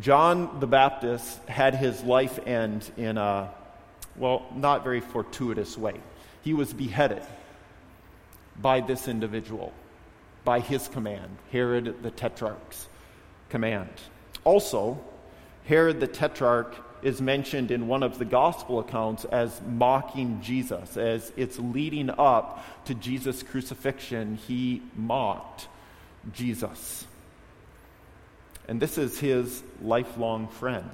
John 0.00 0.58
the 0.58 0.66
Baptist 0.66 1.38
had 1.46 1.74
his 1.74 2.02
life 2.02 2.38
end 2.46 2.90
in 2.96 3.18
a, 3.18 3.50
well, 4.16 4.46
not 4.56 4.82
very 4.82 5.00
fortuitous 5.00 5.76
way. 5.76 6.00
He 6.40 6.54
was 6.54 6.72
beheaded 6.72 7.22
by 8.58 8.80
this 8.80 9.06
individual, 9.06 9.74
by 10.46 10.60
his 10.60 10.88
command, 10.88 11.36
Herod 11.52 12.02
the 12.02 12.10
Tetrarch's 12.10 12.88
command. 13.50 13.90
Also, 14.44 14.98
Herod 15.66 16.00
the 16.00 16.06
Tetrarch 16.06 16.74
is 17.02 17.20
mentioned 17.20 17.70
in 17.70 17.86
one 17.86 18.02
of 18.02 18.18
the 18.18 18.24
gospel 18.24 18.80
accounts 18.80 19.24
as 19.26 19.60
mocking 19.66 20.40
Jesus, 20.42 20.96
as 20.96 21.32
it's 21.36 21.58
leading 21.58 22.10
up 22.10 22.64
to 22.86 22.94
Jesus' 22.94 23.42
crucifixion, 23.42 24.36
he 24.36 24.82
mocked 24.96 25.68
Jesus. 26.32 27.06
And 28.66 28.80
this 28.80 28.98
is 28.98 29.18
his 29.18 29.62
lifelong 29.82 30.48
friend. 30.48 30.90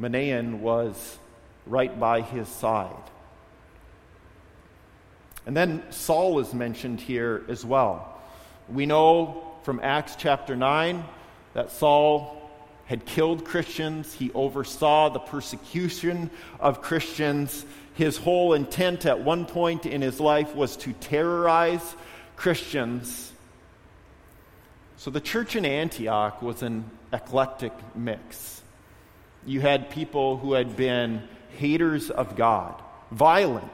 Manaen 0.00 0.60
was 0.60 1.18
right 1.66 1.98
by 2.00 2.22
his 2.22 2.48
side. 2.48 2.94
And 5.46 5.56
then 5.56 5.82
Saul 5.90 6.38
is 6.38 6.54
mentioned 6.54 7.00
here 7.00 7.42
as 7.48 7.64
well. 7.64 8.20
We 8.68 8.86
know 8.86 9.44
from 9.62 9.80
Acts 9.82 10.16
chapter 10.16 10.56
9 10.56 11.04
that 11.54 11.70
Saul 11.70 12.39
had 12.90 13.06
killed 13.06 13.44
Christians, 13.44 14.12
he 14.12 14.32
oversaw 14.32 15.10
the 15.10 15.20
persecution 15.20 16.28
of 16.58 16.82
Christians. 16.82 17.64
His 17.94 18.16
whole 18.16 18.52
intent 18.52 19.06
at 19.06 19.20
one 19.20 19.46
point 19.46 19.86
in 19.86 20.02
his 20.02 20.18
life 20.18 20.56
was 20.56 20.76
to 20.78 20.92
terrorize 20.94 21.94
Christians. 22.34 23.30
So 24.96 25.12
the 25.12 25.20
church 25.20 25.54
in 25.54 25.64
Antioch 25.64 26.42
was 26.42 26.64
an 26.64 26.84
eclectic 27.12 27.72
mix. 27.94 28.60
You 29.46 29.60
had 29.60 29.90
people 29.90 30.36
who 30.38 30.54
had 30.54 30.76
been 30.76 31.22
haters 31.58 32.10
of 32.10 32.34
God, 32.34 32.74
violent 33.12 33.70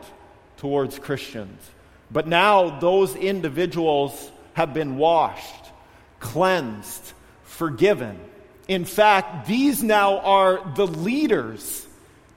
towards 0.58 0.98
Christians. 0.98 1.70
But 2.10 2.28
now 2.28 2.80
those 2.80 3.16
individuals 3.16 4.30
have 4.52 4.74
been 4.74 4.98
washed, 4.98 5.72
cleansed, 6.20 7.14
forgiven. 7.44 8.20
In 8.68 8.84
fact, 8.84 9.46
these 9.46 9.82
now 9.82 10.18
are 10.18 10.60
the 10.74 10.86
leaders 10.86 11.86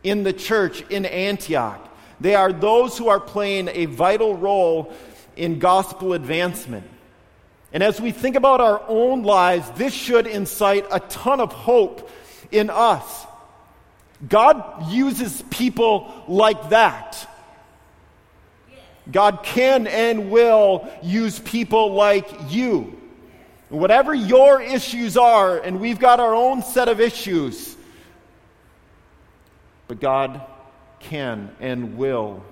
in 0.04 0.24
the 0.24 0.34
church 0.34 0.82
in 0.90 1.06
Antioch. 1.06 1.86
They 2.20 2.36
are 2.36 2.54
those 2.54 2.98
who 2.98 3.08
are 3.10 3.20
playing 3.20 3.70
a 3.70 3.86
vital 3.86 4.36
role 4.36 4.94
in 5.36 5.60
gospel 5.60 6.14
advancement. 6.14 6.88
And 7.72 7.82
as 7.84 8.02
we 8.02 8.12
think 8.12 8.36
about 8.36 8.62
our 8.62 8.84
own 8.88 9.24
lives, 9.24 9.70
this 9.72 9.94
should 9.94 10.28
incite 10.28 10.86
a 10.92 11.00
ton 11.00 11.40
of 11.40 11.54
hope 11.54 12.10
in 12.52 12.70
us. 12.70 13.26
God 14.28 14.92
uses 14.92 15.42
people 15.50 16.12
like 16.28 16.70
that. 16.70 17.28
God 19.12 19.44
can 19.44 19.88
and 19.88 20.30
will 20.30 20.90
use 21.02 21.40
people 21.40 21.94
like 21.94 22.30
you. 22.50 22.99
Whatever 23.70 24.14
your 24.14 24.62
issues 24.62 25.16
are, 25.16 25.58
and 25.58 25.80
we've 25.80 26.00
got 26.00 26.20
our 26.20 26.34
own 26.34 26.64
set 26.64 26.88
of 26.90 27.00
issues, 27.00 27.76
but 29.88 30.00
God 30.00 30.42
can 31.00 31.52
and 31.60 31.98
will 31.98 32.44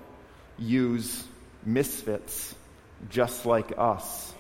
use 0.58 1.24
misfits 1.66 2.54
just 3.10 3.46
like 3.46 3.74
us. 3.78 4.34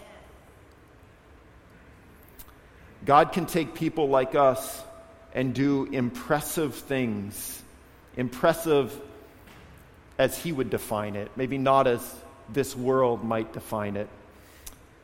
God 3.06 3.32
can 3.32 3.46
take 3.46 3.74
people 3.76 4.10
like 4.10 4.36
us 4.36 4.84
and 5.34 5.54
do 5.54 5.86
impressive 5.86 6.76
things, 6.76 7.62
impressive 8.16 8.94
as 10.18 10.38
He 10.38 10.52
would 10.52 10.70
define 10.70 11.16
it, 11.16 11.32
maybe 11.36 11.58
not 11.58 11.88
as 11.88 12.16
this 12.50 12.76
world 12.76 13.24
might 13.24 13.54
define 13.54 13.96
it. 13.96 14.10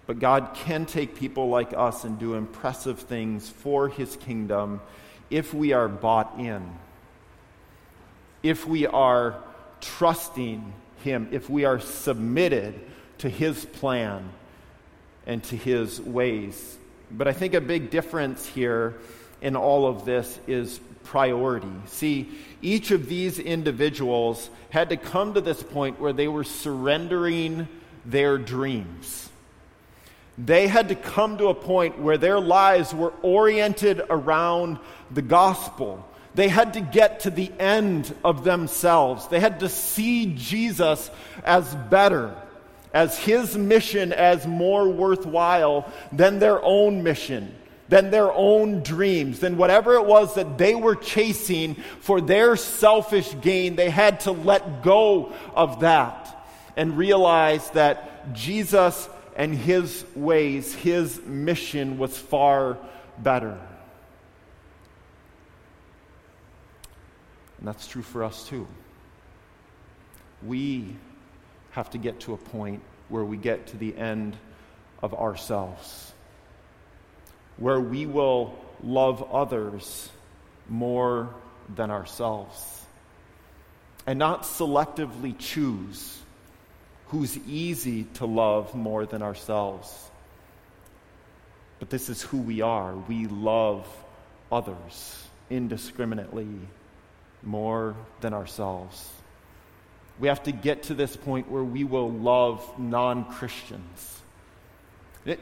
But 0.05 0.19
God 0.19 0.49
can 0.53 0.85
take 0.85 1.15
people 1.15 1.49
like 1.49 1.73
us 1.73 2.03
and 2.03 2.19
do 2.19 2.33
impressive 2.33 2.99
things 2.99 3.49
for 3.49 3.87
His 3.87 4.15
kingdom 4.17 4.81
if 5.29 5.53
we 5.53 5.73
are 5.73 5.87
bought 5.87 6.35
in, 6.39 6.61
if 8.43 8.67
we 8.67 8.85
are 8.85 9.35
trusting 9.81 10.73
Him, 11.03 11.29
if 11.31 11.49
we 11.49 11.65
are 11.65 11.79
submitted 11.79 12.79
to 13.19 13.29
His 13.29 13.65
plan 13.65 14.29
and 15.25 15.41
to 15.45 15.55
His 15.55 16.01
ways. 16.01 16.77
But 17.09 17.27
I 17.27 17.33
think 17.33 17.53
a 17.53 17.61
big 17.61 17.89
difference 17.89 18.45
here 18.45 18.95
in 19.41 19.55
all 19.55 19.87
of 19.87 20.05
this 20.05 20.39
is 20.47 20.79
priority. 21.03 21.71
See, 21.87 22.31
each 22.61 22.91
of 22.91 23.07
these 23.07 23.39
individuals 23.39 24.49
had 24.69 24.89
to 24.89 24.97
come 24.97 25.33
to 25.33 25.41
this 25.41 25.61
point 25.61 25.99
where 25.99 26.13
they 26.13 26.27
were 26.27 26.43
surrendering 26.43 27.67
their 28.05 28.37
dreams. 28.37 29.29
They 30.37 30.67
had 30.67 30.89
to 30.89 30.95
come 30.95 31.37
to 31.37 31.47
a 31.47 31.53
point 31.53 31.99
where 31.99 32.17
their 32.17 32.39
lives 32.39 32.93
were 32.93 33.13
oriented 33.21 34.01
around 34.09 34.79
the 35.11 35.21
gospel. 35.21 36.07
They 36.33 36.47
had 36.47 36.73
to 36.73 36.81
get 36.81 37.21
to 37.21 37.29
the 37.29 37.51
end 37.59 38.13
of 38.23 38.43
themselves. 38.43 39.27
They 39.27 39.39
had 39.39 39.59
to 39.59 39.69
see 39.69 40.33
Jesus 40.35 41.11
as 41.43 41.75
better, 41.75 42.35
as 42.93 43.17
his 43.17 43.55
mission 43.55 44.11
as 44.11 44.47
more 44.47 44.89
worthwhile 44.89 45.91
than 46.11 46.39
their 46.39 46.63
own 46.63 47.03
mission, 47.03 47.53
than 47.89 48.09
their 48.09 48.33
own 48.33 48.81
dreams, 48.81 49.39
than 49.39 49.57
whatever 49.57 49.93
it 49.93 50.05
was 50.05 50.33
that 50.33 50.57
they 50.57 50.73
were 50.73 50.95
chasing 50.95 51.75
for 51.99 52.19
their 52.19 52.55
selfish 52.55 53.35
gain. 53.41 53.75
They 53.75 53.91
had 53.91 54.21
to 54.21 54.31
let 54.31 54.81
go 54.81 55.31
of 55.53 55.81
that 55.81 56.43
and 56.75 56.97
realize 56.97 57.69
that 57.71 58.33
Jesus 58.33 59.07
and 59.35 59.53
his 59.53 60.05
ways, 60.15 60.73
his 60.73 61.21
mission 61.23 61.97
was 61.97 62.17
far 62.17 62.77
better. 63.17 63.57
And 67.57 67.67
that's 67.67 67.87
true 67.87 68.01
for 68.01 68.23
us 68.23 68.47
too. 68.47 68.67
We 70.45 70.95
have 71.71 71.89
to 71.91 71.97
get 71.97 72.19
to 72.21 72.33
a 72.33 72.37
point 72.37 72.81
where 73.09 73.23
we 73.23 73.37
get 73.37 73.67
to 73.67 73.77
the 73.77 73.95
end 73.95 74.37
of 75.01 75.13
ourselves, 75.13 76.11
where 77.57 77.79
we 77.79 78.05
will 78.05 78.57
love 78.83 79.23
others 79.31 80.09
more 80.69 81.33
than 81.73 81.89
ourselves, 81.89 82.81
and 84.05 84.19
not 84.19 84.43
selectively 84.43 85.37
choose 85.37 86.19
who's 87.13 87.37
easy 87.47 88.05
to 88.15 88.25
love 88.25 88.73
more 88.73 89.05
than 89.05 89.21
ourselves. 89.21 90.09
But 91.77 91.91
this 91.91 92.09
is 92.09 92.23
who 92.23 92.39
we 92.39 92.61
are. 92.61 92.95
We 92.95 93.27
love 93.27 93.85
others 94.51 95.23
indiscriminately 95.47 96.47
more 97.43 97.95
than 98.21 98.33
ourselves. 98.33 99.11
We 100.19 100.27
have 100.27 100.41
to 100.43 100.51
get 100.51 100.83
to 100.83 100.95
this 100.95 101.15
point 101.15 101.51
where 101.51 101.63
we 101.63 101.83
will 101.83 102.09
love 102.09 102.67
non 102.79 103.25
Christians. 103.25 104.21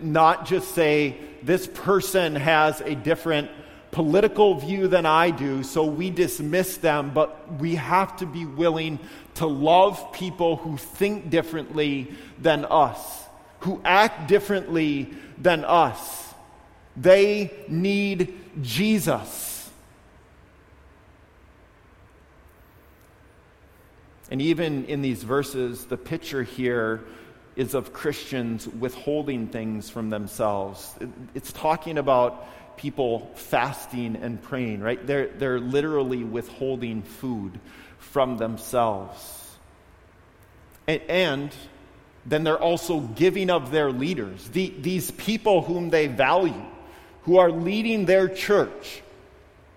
Not 0.02 0.48
just 0.48 0.76
say, 0.76 1.16
this 1.42 1.68
person 1.68 2.36
has 2.36 2.82
a 2.82 2.96
different 2.96 3.50
political 3.92 4.56
view 4.56 4.88
than 4.88 5.06
I 5.06 5.32
do, 5.32 5.64
so 5.64 5.86
we 5.86 6.10
dismiss 6.10 6.78
them, 6.78 7.12
but 7.14 7.54
we 7.60 7.76
have 7.76 8.16
to 8.18 8.26
be 8.26 8.46
willing 8.46 9.00
to 9.36 9.46
love 9.46 10.12
people 10.14 10.56
who 10.56 10.78
think 10.78 11.30
differently 11.30 12.14
than 12.40 12.66
us, 12.66 13.26
who 13.60 13.82
act 13.84 14.28
differently 14.28 15.10
than 15.38 15.66
us. 15.66 16.34
They 16.96 17.52
need 17.68 18.34
Jesus. 18.62 19.70
And 24.30 24.42
even 24.42 24.86
in 24.86 25.02
these 25.02 25.24
verses, 25.24 25.86
the 25.86 25.98
picture 25.98 26.44
here 26.44 27.02
is 27.58 27.74
of 27.74 27.92
Christians 27.92 28.66
withholding 28.66 29.48
things 29.48 29.90
from 29.90 30.10
themselves. 30.10 30.96
It's 31.36 31.52
talking 31.52 31.98
about 31.98 32.48
people 32.82 33.32
fasting 33.36 34.16
and 34.16 34.42
praying, 34.42 34.82
right? 34.82 35.06
They're, 35.06 35.28
they're 35.28 35.60
literally 35.60 36.24
withholding 36.24 37.04
food 37.04 37.60
from 38.00 38.38
themselves. 38.38 39.56
And, 40.88 41.02
and 41.08 41.56
then 42.26 42.44
they're 42.44 42.60
also 42.60 43.02
giving 43.02 43.52
of 43.52 43.70
their 43.72 43.92
leaders, 43.92 44.50
the, 44.50 44.74
these 44.80 45.12
people 45.12 45.62
whom 45.62 45.92
they 45.92 46.08
value, 46.08 46.66
who 47.24 47.38
are 47.38 47.52
leading 47.52 48.06
their 48.06 48.28
church. 48.28 49.04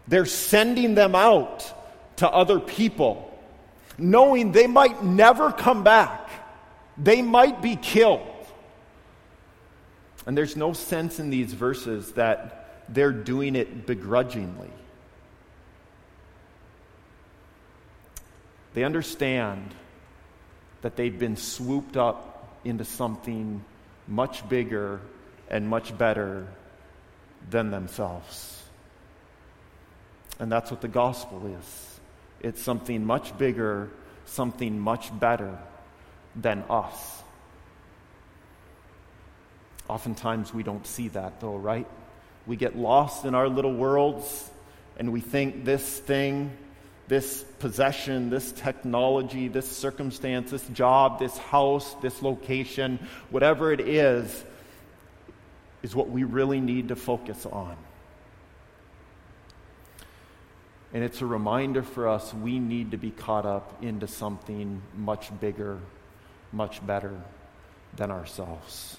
They're 0.08 0.24
sending 0.24 0.94
them 0.94 1.14
out 1.14 1.70
to 2.16 2.28
other 2.28 2.58
people, 2.58 3.38
knowing 3.98 4.52
they 4.52 4.66
might 4.66 5.04
never 5.04 5.52
come 5.52 5.84
back. 5.84 6.30
They 6.96 7.20
might 7.20 7.60
be 7.60 7.76
killed. 7.76 8.26
And 10.26 10.38
there's 10.38 10.56
no 10.56 10.72
sense 10.72 11.18
in 11.18 11.28
these 11.28 11.52
verses 11.52 12.12
that 12.12 12.63
they're 12.88 13.12
doing 13.12 13.56
it 13.56 13.86
begrudgingly. 13.86 14.70
They 18.74 18.84
understand 18.84 19.74
that 20.82 20.96
they've 20.96 21.18
been 21.18 21.36
swooped 21.36 21.96
up 21.96 22.58
into 22.64 22.84
something 22.84 23.64
much 24.06 24.46
bigger 24.48 25.00
and 25.48 25.68
much 25.68 25.96
better 25.96 26.46
than 27.48 27.70
themselves. 27.70 28.62
And 30.38 30.50
that's 30.50 30.70
what 30.70 30.80
the 30.80 30.88
gospel 30.88 31.46
is 31.46 31.90
it's 32.40 32.60
something 32.60 33.06
much 33.06 33.36
bigger, 33.38 33.88
something 34.26 34.78
much 34.78 35.18
better 35.18 35.58
than 36.36 36.62
us. 36.68 37.22
Oftentimes 39.88 40.52
we 40.52 40.62
don't 40.62 40.86
see 40.86 41.08
that, 41.08 41.40
though, 41.40 41.56
right? 41.56 41.86
We 42.46 42.56
get 42.56 42.76
lost 42.76 43.24
in 43.24 43.34
our 43.34 43.48
little 43.48 43.74
worlds 43.74 44.50
and 44.96 45.12
we 45.12 45.20
think 45.20 45.64
this 45.64 45.98
thing, 45.98 46.56
this 47.08 47.42
possession, 47.58 48.30
this 48.30 48.52
technology, 48.52 49.48
this 49.48 49.68
circumstance, 49.70 50.50
this 50.50 50.66
job, 50.68 51.18
this 51.18 51.36
house, 51.36 51.94
this 52.02 52.22
location, 52.22 52.98
whatever 53.30 53.72
it 53.72 53.80
is, 53.80 54.44
is 55.82 55.94
what 55.94 56.08
we 56.08 56.24
really 56.24 56.60
need 56.60 56.88
to 56.88 56.96
focus 56.96 57.44
on. 57.46 57.76
And 60.94 61.02
it's 61.02 61.20
a 61.20 61.26
reminder 61.26 61.82
for 61.82 62.08
us 62.08 62.32
we 62.32 62.60
need 62.60 62.92
to 62.92 62.96
be 62.96 63.10
caught 63.10 63.44
up 63.44 63.82
into 63.82 64.06
something 64.06 64.80
much 64.96 65.28
bigger, 65.40 65.80
much 66.52 66.84
better 66.86 67.20
than 67.96 68.12
ourselves. 68.12 68.96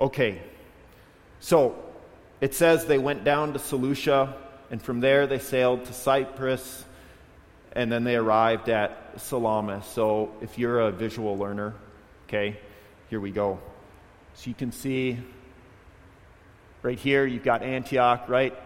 Okay, 0.00 0.40
so 1.44 1.76
it 2.40 2.54
says 2.54 2.86
they 2.86 2.96
went 2.96 3.22
down 3.22 3.52
to 3.52 3.58
Seleucia, 3.58 4.34
and 4.70 4.80
from 4.80 5.00
there 5.00 5.26
they 5.26 5.38
sailed 5.38 5.84
to 5.84 5.92
Cyprus, 5.92 6.82
and 7.72 7.92
then 7.92 8.02
they 8.02 8.16
arrived 8.16 8.70
at 8.70 9.20
Salamis. 9.20 9.84
So 9.84 10.32
if 10.40 10.58
you're 10.58 10.80
a 10.80 10.90
visual 10.90 11.36
learner, 11.36 11.74
okay, 12.26 12.58
here 13.10 13.20
we 13.20 13.30
go. 13.30 13.58
So 14.36 14.48
you 14.48 14.54
can 14.54 14.72
see 14.72 15.18
right 16.80 16.98
here, 16.98 17.26
you've 17.26 17.44
got 17.44 17.62
Antioch, 17.62 18.26
right? 18.26 18.58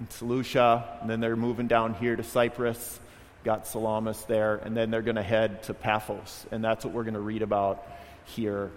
In 0.00 0.08
Seleucia, 0.08 0.98
and 1.02 1.10
then 1.10 1.20
they're 1.20 1.36
moving 1.36 1.66
down 1.66 1.92
here 1.92 2.16
to 2.16 2.22
Cyprus. 2.22 2.98
Got 3.44 3.66
Salamis 3.66 4.22
there, 4.22 4.56
and 4.56 4.74
then 4.74 4.90
they're 4.90 5.02
going 5.02 5.16
to 5.16 5.22
head 5.22 5.64
to 5.64 5.74
Paphos, 5.74 6.46
and 6.50 6.64
that's 6.64 6.82
what 6.82 6.94
we're 6.94 7.04
going 7.04 7.12
to 7.12 7.20
read 7.20 7.42
about 7.42 7.86
here 8.24 8.70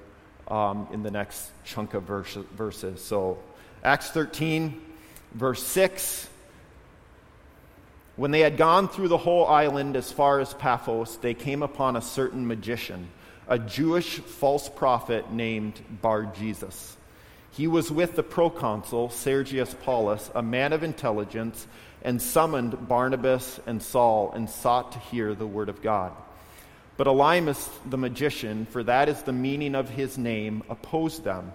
um, 0.50 0.88
in 0.92 1.04
the 1.04 1.12
next 1.12 1.52
chunk 1.64 1.94
of 1.94 2.04
verse, 2.04 2.38
verses. 2.56 3.02
So, 3.02 3.38
Acts 3.84 4.10
13, 4.12 4.82
verse 5.34 5.64
6. 5.64 6.28
When 8.16 8.32
they 8.32 8.42
had 8.42 8.58
gone 8.58 8.90
through 8.90 9.08
the 9.08 9.18
whole 9.18 9.48
island 9.48 9.96
as 9.96 10.12
far 10.12 10.40
as 10.40 10.54
Paphos, 10.54 11.18
they 11.18 11.34
came 11.34 11.64
upon 11.64 11.96
a 11.96 12.02
certain 12.02 12.46
magician, 12.46 13.08
a 13.48 13.58
Jewish 13.58 14.20
false 14.20 14.68
prophet 14.68 15.32
named 15.32 15.80
Bar 16.02 16.26
Jesus. 16.38 16.98
He 17.52 17.68
was 17.68 17.90
with 17.92 18.16
the 18.16 18.24
proconsul 18.24 19.10
Sergius 19.10 19.76
Paulus, 19.84 20.30
a 20.36 20.42
man 20.42 20.74
of 20.74 20.84
intelligence, 20.84 21.66
and 22.02 22.22
summoned 22.22 22.88
Barnabas 22.88 23.60
and 23.66 23.82
Saul 23.82 24.32
and 24.34 24.50
sought 24.50 24.92
to 24.94 25.00
hear 25.00 25.34
the 25.34 25.48
word 25.48 25.70
of 25.70 25.82
God. 25.82 26.12
But 27.00 27.08
Elymas 27.08 27.70
the 27.90 27.98
magician, 27.98 28.66
for 28.66 28.84
that 28.84 29.08
is 29.08 29.22
the 29.22 29.32
meaning 29.32 29.74
of 29.74 29.90
his 29.90 30.18
name, 30.18 30.64
opposed 30.68 31.24
them, 31.24 31.54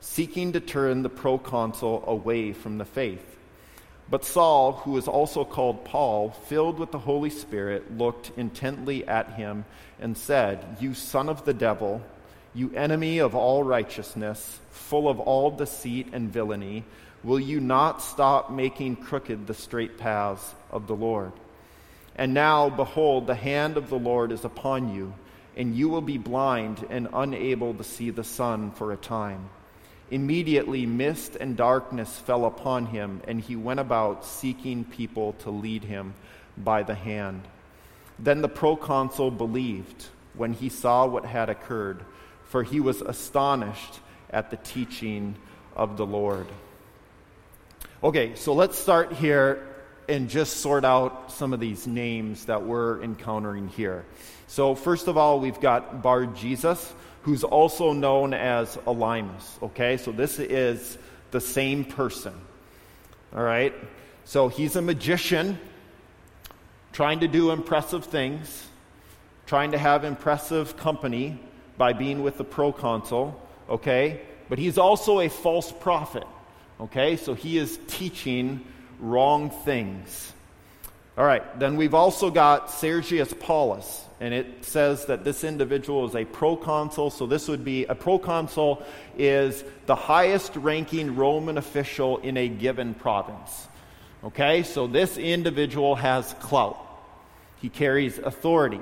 seeking 0.00 0.54
to 0.54 0.60
turn 0.60 1.02
the 1.02 1.10
proconsul 1.10 2.02
away 2.06 2.54
from 2.54 2.78
the 2.78 2.86
faith. 2.86 3.36
But 4.08 4.24
Saul, 4.24 4.72
who 4.72 4.92
was 4.92 5.06
also 5.06 5.44
called 5.44 5.84
Paul, 5.84 6.30
filled 6.30 6.78
with 6.78 6.92
the 6.92 6.98
Holy 6.98 7.28
Spirit, 7.28 7.98
looked 7.98 8.32
intently 8.38 9.06
at 9.06 9.34
him 9.34 9.66
and 10.00 10.16
said, 10.16 10.64
You 10.80 10.94
son 10.94 11.28
of 11.28 11.44
the 11.44 11.52
devil, 11.52 12.00
you 12.54 12.72
enemy 12.74 13.18
of 13.18 13.34
all 13.34 13.62
righteousness, 13.62 14.60
full 14.70 15.10
of 15.10 15.20
all 15.20 15.50
deceit 15.50 16.08
and 16.14 16.32
villainy, 16.32 16.84
will 17.22 17.38
you 17.38 17.60
not 17.60 18.00
stop 18.00 18.50
making 18.50 18.96
crooked 18.96 19.46
the 19.46 19.52
straight 19.52 19.98
paths 19.98 20.54
of 20.70 20.86
the 20.86 20.96
Lord? 20.96 21.32
And 22.16 22.32
now, 22.32 22.70
behold, 22.70 23.26
the 23.26 23.34
hand 23.34 23.76
of 23.76 23.90
the 23.90 23.98
Lord 23.98 24.32
is 24.32 24.44
upon 24.44 24.94
you, 24.94 25.12
and 25.54 25.76
you 25.76 25.90
will 25.90 26.00
be 26.00 26.16
blind 26.16 26.84
and 26.88 27.08
unable 27.12 27.74
to 27.74 27.84
see 27.84 28.10
the 28.10 28.24
sun 28.24 28.70
for 28.70 28.92
a 28.92 28.96
time. 28.96 29.50
Immediately, 30.10 30.86
mist 30.86 31.36
and 31.36 31.56
darkness 31.56 32.18
fell 32.18 32.46
upon 32.46 32.86
him, 32.86 33.20
and 33.28 33.40
he 33.40 33.54
went 33.54 33.80
about 33.80 34.24
seeking 34.24 34.84
people 34.84 35.34
to 35.40 35.50
lead 35.50 35.84
him 35.84 36.14
by 36.56 36.82
the 36.82 36.94
hand. 36.94 37.42
Then 38.18 38.40
the 38.40 38.48
proconsul 38.48 39.30
believed 39.30 40.06
when 40.34 40.54
he 40.54 40.70
saw 40.70 41.06
what 41.06 41.26
had 41.26 41.50
occurred, 41.50 42.02
for 42.44 42.62
he 42.62 42.80
was 42.80 43.02
astonished 43.02 44.00
at 44.30 44.50
the 44.50 44.56
teaching 44.56 45.34
of 45.74 45.98
the 45.98 46.06
Lord. 46.06 46.46
Okay, 48.02 48.34
so 48.36 48.54
let's 48.54 48.78
start 48.78 49.12
here 49.12 49.75
and 50.08 50.28
just 50.28 50.58
sort 50.58 50.84
out 50.84 51.32
some 51.32 51.52
of 51.52 51.60
these 51.60 51.86
names 51.86 52.46
that 52.46 52.64
we're 52.64 53.02
encountering 53.02 53.68
here. 53.68 54.04
So, 54.46 54.74
first 54.74 55.08
of 55.08 55.16
all, 55.16 55.40
we've 55.40 55.60
got 55.60 56.02
Bar 56.02 56.26
Jesus, 56.26 56.94
who's 57.22 57.42
also 57.42 57.92
known 57.92 58.32
as 58.32 58.76
Elymas. 58.86 59.62
Okay, 59.62 59.96
so 59.96 60.12
this 60.12 60.38
is 60.38 60.98
the 61.32 61.40
same 61.40 61.84
person. 61.84 62.32
All 63.34 63.42
right, 63.42 63.74
so 64.24 64.48
he's 64.48 64.76
a 64.76 64.82
magician 64.82 65.58
trying 66.92 67.20
to 67.20 67.28
do 67.28 67.50
impressive 67.50 68.04
things, 68.04 68.68
trying 69.46 69.72
to 69.72 69.78
have 69.78 70.04
impressive 70.04 70.76
company 70.76 71.38
by 71.76 71.92
being 71.92 72.22
with 72.22 72.38
the 72.38 72.44
proconsul. 72.44 73.38
Okay, 73.68 74.20
but 74.48 74.58
he's 74.58 74.78
also 74.78 75.20
a 75.20 75.28
false 75.28 75.72
prophet. 75.72 76.24
Okay, 76.80 77.16
so 77.16 77.34
he 77.34 77.58
is 77.58 77.78
teaching 77.88 78.64
wrong 79.00 79.50
things. 79.50 80.32
All 81.18 81.24
right, 81.24 81.58
then 81.58 81.76
we've 81.76 81.94
also 81.94 82.30
got 82.30 82.70
Sergius 82.70 83.32
Paulus, 83.32 84.04
and 84.20 84.34
it 84.34 84.66
says 84.66 85.06
that 85.06 85.24
this 85.24 85.44
individual 85.44 86.06
is 86.06 86.14
a 86.14 86.26
proconsul. 86.26 87.08
So 87.08 87.26
this 87.26 87.48
would 87.48 87.64
be 87.64 87.86
a 87.86 87.94
proconsul 87.94 88.82
is 89.16 89.64
the 89.86 89.94
highest 89.94 90.54
ranking 90.56 91.16
Roman 91.16 91.56
official 91.56 92.18
in 92.18 92.36
a 92.36 92.48
given 92.48 92.92
province. 92.92 93.66
Okay, 94.24 94.62
so 94.62 94.86
this 94.86 95.16
individual 95.16 95.94
has 95.94 96.34
clout, 96.40 96.78
he 97.62 97.68
carries 97.68 98.18
authority. 98.18 98.80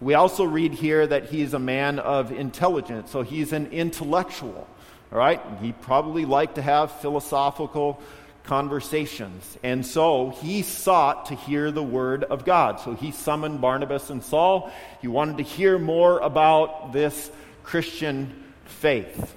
We 0.00 0.14
also 0.14 0.44
read 0.44 0.72
here 0.72 1.06
that 1.06 1.26
he's 1.26 1.54
a 1.54 1.58
man 1.58 2.00
of 2.00 2.32
intelligence, 2.32 3.10
so 3.10 3.22
he's 3.22 3.52
an 3.52 3.68
intellectual. 3.68 4.66
All 5.12 5.18
right, 5.18 5.40
he 5.60 5.72
probably 5.72 6.24
liked 6.24 6.56
to 6.56 6.62
have 6.62 7.00
philosophical 7.00 8.02
conversations. 8.44 9.58
And 9.62 9.86
so 9.86 10.30
he 10.30 10.62
sought 10.62 11.26
to 11.26 11.34
hear 11.34 11.70
the 11.70 11.82
word 11.82 12.24
of 12.24 12.44
God. 12.44 12.80
So 12.80 12.94
he 12.94 13.12
summoned 13.12 13.60
Barnabas 13.60 14.10
and 14.10 14.22
Saul. 14.22 14.72
He 15.00 15.08
wanted 15.08 15.38
to 15.38 15.44
hear 15.44 15.78
more 15.78 16.18
about 16.18 16.92
this 16.92 17.30
Christian 17.62 18.44
faith. 18.64 19.34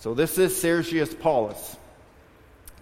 So 0.00 0.14
this 0.14 0.38
is 0.38 0.60
Sergius 0.60 1.14
Paulus. 1.14 1.76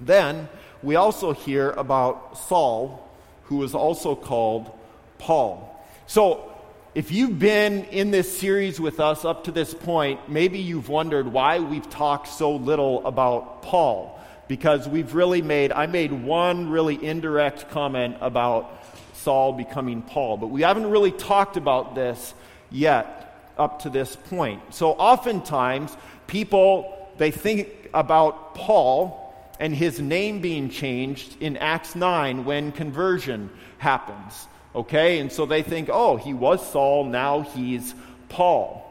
Then 0.00 0.48
we 0.83 0.96
also 0.96 1.33
hear 1.33 1.70
about 1.70 2.38
Saul, 2.38 3.09
who 3.44 3.62
is 3.62 3.74
also 3.74 4.14
called 4.14 4.70
Paul. 5.18 5.70
So 6.07 6.52
if 6.94 7.11
you've 7.11 7.38
been 7.38 7.85
in 7.85 8.11
this 8.11 8.38
series 8.38 8.80
with 8.80 9.00
us 9.00 9.24
up 9.24 9.44
to 9.44 9.52
this 9.52 9.74
point, 9.74 10.28
maybe 10.28 10.59
you've 10.59 10.88
wondered 10.88 11.26
why 11.26 11.59
we've 11.59 11.88
talked 11.90 12.28
so 12.28 12.57
little 12.57 13.07
about 13.07 13.62
Paul 13.62 14.20
because 14.48 14.88
we've 14.88 15.14
really 15.14 15.42
made, 15.42 15.72
I 15.72 15.87
made 15.87 16.12
one 16.12 16.70
really 16.70 17.02
indirect 17.02 17.70
comment 17.70 18.16
about 18.20 18.85
Saul 19.14 19.52
becoming 19.52 20.02
Paul, 20.02 20.37
but 20.37 20.48
we 20.48 20.62
haven't 20.62 20.90
really 20.90 21.12
talked 21.12 21.57
about 21.57 21.94
this 21.94 22.35
yet 22.70 23.52
up 23.57 23.83
to 23.83 23.90
this 23.90 24.16
point. 24.16 24.74
So 24.74 24.92
oftentimes, 24.92 25.96
people, 26.26 27.11
they 27.18 27.30
think 27.30 27.68
about 27.94 28.54
Paul 28.54 29.24
and 29.61 29.74
his 29.74 30.00
name 30.00 30.40
being 30.40 30.68
changed 30.68 31.37
in 31.40 31.57
Acts 31.57 31.94
9 31.94 32.44
when 32.44 32.72
conversion 32.72 33.50
happens. 33.78 34.48
Okay? 34.74 35.20
And 35.20 35.30
so 35.30 35.46
they 35.46 35.62
think, 35.62 35.88
oh, 35.92 36.16
he 36.16 36.35
was 36.35 36.66
Saul, 36.70 37.04
now 37.04 37.40
he's 37.40 37.94
Paul. 38.28 38.84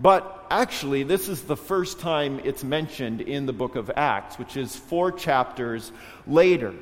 But 0.00 0.46
actually, 0.50 1.02
this 1.02 1.28
is 1.28 1.42
the 1.42 1.56
first 1.56 1.98
time 1.98 2.40
it's 2.44 2.62
mentioned 2.62 3.20
in 3.20 3.46
the 3.46 3.52
book 3.52 3.74
of 3.74 3.90
Acts, 3.96 4.38
which 4.38 4.56
is 4.56 4.76
four 4.76 5.10
chapters 5.10 5.90
later. 6.26 6.74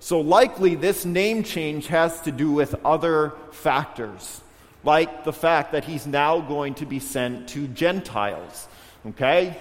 So, 0.00 0.20
likely, 0.20 0.74
this 0.74 1.04
name 1.04 1.42
change 1.42 1.86
has 1.88 2.20
to 2.22 2.32
do 2.32 2.52
with 2.52 2.74
other 2.84 3.32
factors, 3.52 4.42
like 4.84 5.24
the 5.24 5.32
fact 5.32 5.72
that 5.72 5.84
he's 5.84 6.06
now 6.06 6.40
going 6.40 6.74
to 6.74 6.86
be 6.86 7.00
sent 7.00 7.48
to 7.50 7.66
Gentiles. 7.68 8.68
Okay? 9.06 9.56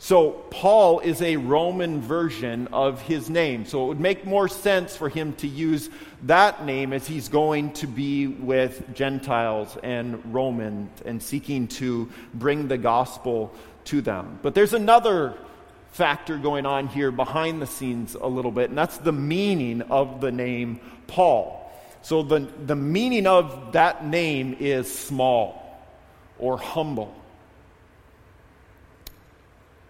So, 0.00 0.30
Paul 0.50 1.00
is 1.00 1.22
a 1.22 1.36
Roman 1.36 2.00
version 2.00 2.68
of 2.68 3.02
his 3.02 3.28
name. 3.28 3.64
So, 3.64 3.84
it 3.84 3.88
would 3.88 4.00
make 4.00 4.24
more 4.24 4.46
sense 4.46 4.96
for 4.96 5.08
him 5.08 5.32
to 5.34 5.48
use 5.48 5.90
that 6.22 6.64
name 6.64 6.92
as 6.92 7.04
he's 7.04 7.28
going 7.28 7.72
to 7.74 7.88
be 7.88 8.28
with 8.28 8.94
Gentiles 8.94 9.76
and 9.82 10.32
Romans 10.32 10.90
and 11.04 11.20
seeking 11.20 11.66
to 11.68 12.08
bring 12.32 12.68
the 12.68 12.78
gospel 12.78 13.52
to 13.86 14.00
them. 14.00 14.38
But 14.40 14.54
there's 14.54 14.72
another 14.72 15.34
factor 15.90 16.36
going 16.38 16.64
on 16.64 16.86
here 16.86 17.10
behind 17.10 17.60
the 17.60 17.66
scenes 17.66 18.14
a 18.14 18.26
little 18.26 18.52
bit, 18.52 18.68
and 18.68 18.78
that's 18.78 18.98
the 18.98 19.12
meaning 19.12 19.82
of 19.82 20.20
the 20.20 20.30
name 20.30 20.78
Paul. 21.08 21.72
So, 22.02 22.22
the, 22.22 22.48
the 22.66 22.76
meaning 22.76 23.26
of 23.26 23.72
that 23.72 24.06
name 24.06 24.56
is 24.60 24.96
small 24.96 25.82
or 26.38 26.56
humble. 26.56 27.12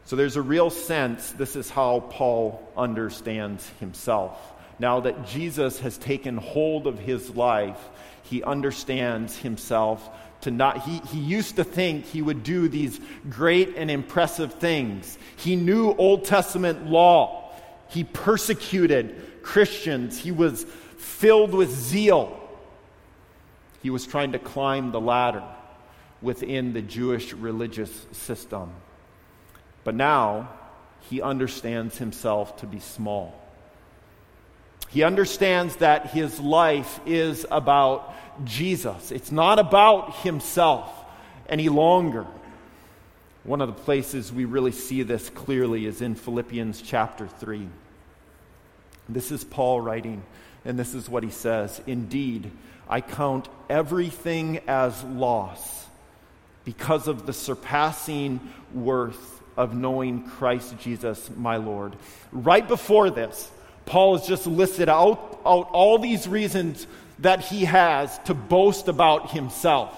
So 0.09 0.17
there's 0.17 0.37
a 0.37 0.43
real 0.43 0.71
sense 0.71 1.33
this 1.33 1.55
is 1.55 1.69
how 1.69 2.01
Paul 2.09 2.67
understands 2.75 3.69
himself. 3.79 4.41
Now 4.79 5.01
that 5.01 5.27
Jesus 5.27 5.81
has 5.81 5.99
taken 5.99 6.39
hold 6.39 6.87
of 6.87 6.99
his 6.99 7.37
life, 7.37 7.79
he 8.23 8.43
understands 8.43 9.37
himself 9.37 10.09
to 10.41 10.51
not 10.51 10.79
he, 10.79 11.03
he 11.11 11.19
used 11.19 11.57
to 11.57 11.65
think 11.65 12.07
he 12.07 12.23
would 12.23 12.43
do 12.43 12.71
these 12.71 12.99
great 13.29 13.77
and 13.77 13.91
impressive 13.91 14.55
things. 14.55 15.19
He 15.37 15.57
knew 15.57 15.93
old 15.93 16.25
testament 16.25 16.87
law. 16.87 17.53
He 17.89 18.05
persecuted 18.05 19.43
christians. 19.43 20.17
He 20.17 20.33
was 20.33 20.65
filled 20.97 21.53
with 21.53 21.69
zeal. 21.69 22.35
He 23.83 23.91
was 23.91 24.07
trying 24.07 24.33
to 24.33 24.39
climb 24.39 24.91
the 24.91 25.03
ladder 25.03 25.45
within 26.23 26.73
the 26.73 26.81
jewish 26.81 27.35
religious 27.35 28.07
system 28.13 28.73
but 29.89 29.95
now 29.95 30.51
he 31.09 31.23
understands 31.23 31.97
himself 31.97 32.59
to 32.59 32.67
be 32.67 32.79
small 32.79 33.35
he 34.89 35.03
understands 35.03 35.77
that 35.77 36.07
his 36.07 36.41
life 36.41 37.01
is 37.07 37.47
about 37.51 38.15
Jesus. 38.45 39.13
It's 39.13 39.31
not 39.31 39.59
about 39.59 40.17
himself 40.19 40.91
any 41.49 41.69
longer. 41.69 42.27
One 43.45 43.61
of 43.61 43.69
the 43.69 43.83
places 43.83 44.33
we 44.33 44.45
really 44.45 44.73
see 44.73 45.03
this 45.03 45.31
clearly 45.31 45.87
is 45.87 46.01
in 46.01 46.15
Philippians 46.15 46.83
chapter 46.83 47.29
3. 47.29 47.69
This 49.09 49.31
is 49.31 49.45
Paul 49.45 49.81
writing, 49.81 50.23
and 50.65 50.79
this 50.79 50.95
is 50.95 51.09
what 51.09 51.23
he 51.23 51.31
says 51.31 51.81
Indeed, 51.87 52.51
I 52.89 53.01
count 53.03 53.49
everything 53.69 54.61
as 54.67 55.03
loss 55.05 55.87
because 56.65 57.09
of 57.09 57.27
the 57.27 57.33
surpassing 57.33 58.41
worth 58.73 59.43
of 59.59 59.75
knowing 59.75 60.23
Christ 60.23 60.79
Jesus, 60.79 61.29
my 61.37 61.57
Lord. 61.57 61.97
Right 62.31 62.67
before 62.67 63.11
this, 63.11 63.51
Paul 63.87 64.17
has 64.17 64.27
just 64.27 64.47
listed 64.47 64.89
out, 64.89 65.41
out 65.45 65.69
all 65.73 65.99
these 65.99 66.29
reasons 66.29 66.87
that 67.19 67.41
he 67.41 67.65
has 67.65 68.17
to 68.21 68.35
boast 68.35 68.87
about 68.87 69.33
himself. 69.33 69.93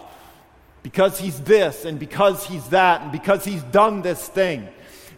Because 0.82 1.20
he's 1.20 1.38
this, 1.40 1.84
and 1.84 1.98
because 1.98 2.46
he's 2.46 2.66
that, 2.70 3.02
and 3.02 3.12
because 3.12 3.44
he's 3.44 3.62
done 3.64 4.00
this 4.00 4.26
thing. 4.26 4.66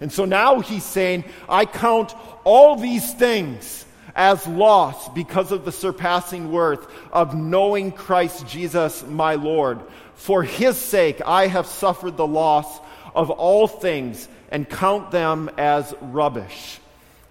And 0.01 0.13
so 0.13 0.25
now 0.25 0.59
he's 0.59 0.85
saying, 0.85 1.23
I 1.49 1.65
count 1.65 2.13
all 2.43 2.75
these 2.75 3.15
things 3.15 3.87
as 4.17 4.45
loss 4.49 5.09
because 5.11 5.53
of 5.53 5.65
the 5.65 5.71
surpassing 5.71 6.51
worth 6.51 6.85
of 7.13 7.37
knowing 7.37 7.93
Christ 7.93 8.49
Jesus 8.49 9.07
my 9.07 9.37
Lord. 9.37 9.79
For 10.17 10.43
his 10.43 10.77
sake, 10.77 11.21
I 11.25 11.47
have 11.47 11.69
suffered 11.69 12.17
the 12.17 12.27
loss 12.27 12.81
of 13.14 13.31
all 13.31 13.66
things 13.66 14.29
and 14.51 14.68
count 14.68 15.11
them 15.11 15.51
as 15.59 15.94
rubbish, 16.01 16.79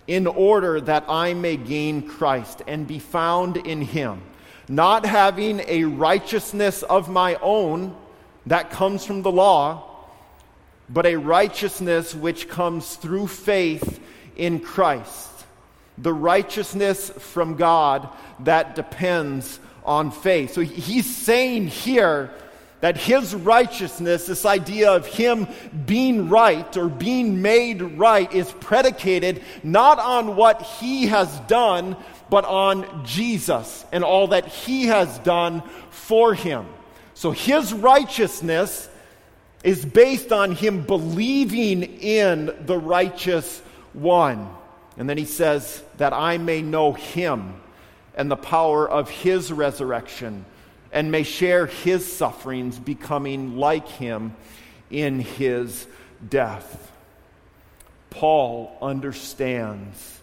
in 0.08 0.28
order 0.28 0.82
that 0.82 1.06
I 1.08 1.34
may 1.34 1.58
gain 1.58 2.08
Christ 2.08 2.62
and 2.68 2.88
be 2.88 3.00
found 3.00 3.58
in 3.58 3.82
him 3.82 4.22
not 4.72 5.06
having 5.06 5.62
a 5.68 5.84
righteousness 5.84 6.82
of 6.84 7.10
my 7.10 7.36
own 7.42 7.94
that 8.46 8.72
comes 8.72 9.06
from 9.06 9.22
the 9.22 9.32
law, 9.32 9.84
but 10.90 11.06
a 11.06 11.18
righteousness 11.18 12.16
which 12.16 12.48
comes 12.48 12.96
through 12.96 13.28
faith 13.28 14.00
in 14.38 14.62
Christ. 14.62 15.30
The 15.98 16.14
righteousness 16.14 17.10
from 17.10 17.58
God 17.58 18.08
that 18.40 18.76
depends 18.76 19.60
on 19.84 20.10
faith. 20.10 20.54
So 20.54 20.62
he's 20.62 21.18
saying 21.18 21.68
here 21.68 22.32
that 22.82 22.98
his 22.98 23.34
righteousness, 23.34 24.26
this 24.26 24.46
idea 24.46 24.92
of 24.92 25.06
him 25.06 25.48
being 25.86 26.30
right 26.30 26.76
or 26.76 26.90
being 26.90 27.42
made 27.42 27.82
right, 27.82 28.32
is 28.34 28.52
predicated 28.60 29.42
not 29.64 30.00
on 30.00 30.36
what 30.36 30.62
he 30.62 31.08
has 31.08 31.40
done, 31.42 31.96
but 32.30 32.44
on 32.46 33.06
Jesus 33.06 33.86
and 33.92 34.04
all 34.04 34.28
that 34.28 34.48
he 34.48 34.88
has 34.88 35.20
done 35.20 35.64
for 35.90 36.34
him. 36.34 36.66
So 37.14 37.32
his 37.32 37.72
righteousness 37.72 38.90
is 39.64 39.86
based 39.86 40.32
on 40.32 40.54
him 40.54 40.84
believing 40.84 41.84
in 41.84 42.52
the 42.66 42.78
righteous 42.78 43.62
one. 43.94 44.50
And 44.98 45.08
then 45.08 45.18
he 45.18 45.26
says, 45.26 45.84
that 45.98 46.14
I 46.14 46.40
may 46.40 46.64
know 46.64 46.94
him 46.94 47.62
and 48.16 48.30
the 48.30 48.36
power 48.36 48.90
of 48.90 49.10
his 49.10 49.52
resurrection 49.52 50.46
and 50.92 51.12
may 51.12 51.24
share 51.24 51.66
his 51.66 52.12
sufferings, 52.12 52.78
becoming 52.78 53.58
like 53.58 53.88
him 53.88 54.36
in 54.90 55.20
his 55.20 55.88
death. 56.30 56.92
Paul 58.10 58.78
understands 58.82 60.20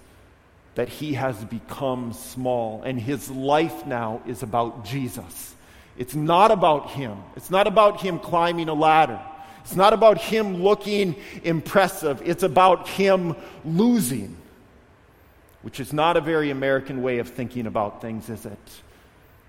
that 0.75 0.89
he 0.89 1.15
has 1.15 1.37
become 1.45 2.13
small, 2.13 2.83
and 2.83 3.01
his 3.01 3.31
life 3.31 3.87
now 3.87 4.23
is 4.27 4.43
about 4.43 4.85
Jesus. 4.85 5.55
It's 5.97 6.15
not 6.15 6.53
about 6.53 6.91
him. 6.91 7.17
It's 7.35 7.51
not 7.51 7.67
about 7.67 8.01
him 8.01 8.19
climbing 8.21 8.69
a 8.69 8.75
ladder. 8.75 9.21
It's 9.63 9.75
not 9.75 9.93
about 9.93 10.19
him 10.19 10.63
looking 10.63 11.17
impressive. 11.43 12.23
It's 12.25 12.43
about 12.43 12.87
him 12.89 13.35
losing, 13.65 14.37
which 15.63 15.81
is 15.81 15.93
not 15.93 16.17
a 16.17 16.21
very 16.21 16.51
American 16.51 17.03
way 17.03 17.19
of 17.19 17.29
thinking 17.29 17.67
about 17.67 18.01
things, 18.01 18.31
is 18.31 18.47
it? 18.47 18.59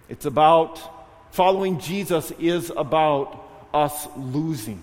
It's 0.10 0.26
about 0.26 0.99
following 1.32 1.80
Jesus 1.80 2.32
is 2.40 2.72
about 2.76 3.46
us 3.74 4.08
losing, 4.16 4.82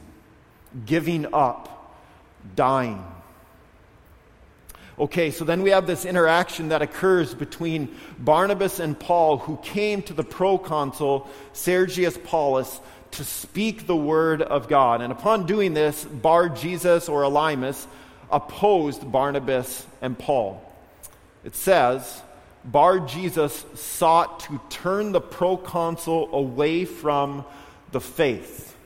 giving 0.85 1.32
up, 1.32 1.98
dying. 2.54 3.04
Okay, 4.98 5.30
so 5.30 5.44
then 5.44 5.62
we 5.62 5.70
have 5.70 5.87
this 5.87 6.06
interaction 6.06 6.70
that 6.70 6.80
occurs 6.80 7.35
between 7.35 7.94
Barnabas 8.18 8.80
and 8.80 8.98
Paul, 8.98 9.37
who 9.37 9.59
came 9.59 10.00
to 10.02 10.14
the 10.14 10.24
proconsul 10.24 11.28
Sergius 11.52 12.18
Paulus 12.24 12.80
to 13.12 13.24
speak 13.24 13.87
the 13.87 13.96
word 13.96 14.40
of 14.40 14.68
God. 14.68 15.02
And 15.02 15.12
upon 15.12 15.46
doing 15.46 15.74
this, 15.74 16.04
Bar 16.04 16.48
Jesus 16.48 17.11
or 17.11 17.22
Elymas 17.22 17.87
opposed 18.30 19.11
Barnabas 19.12 19.87
and 20.00 20.18
Paul. 20.18 20.62
It 21.44 21.54
says, 21.54 22.22
Bar 22.66 23.00
Jesus 23.00 23.64
sought 23.74 24.40
to 24.40 24.61
turn 24.68 25.12
the 25.12 25.20
proconsul 25.20 26.29
away 26.35 26.85
from 26.85 27.44
the 27.92 28.00
faith. 28.00 28.76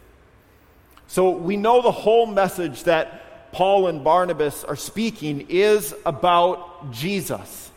So 1.06 1.30
we 1.30 1.56
know 1.56 1.82
the 1.82 1.90
whole 1.90 2.26
message 2.26 2.84
that 2.84 3.52
Paul 3.52 3.88
and 3.88 4.04
Barnabas 4.04 4.62
are 4.64 4.76
speaking 4.76 5.46
is 5.48 5.94
about 6.06 6.92
Jesus. 6.92 7.70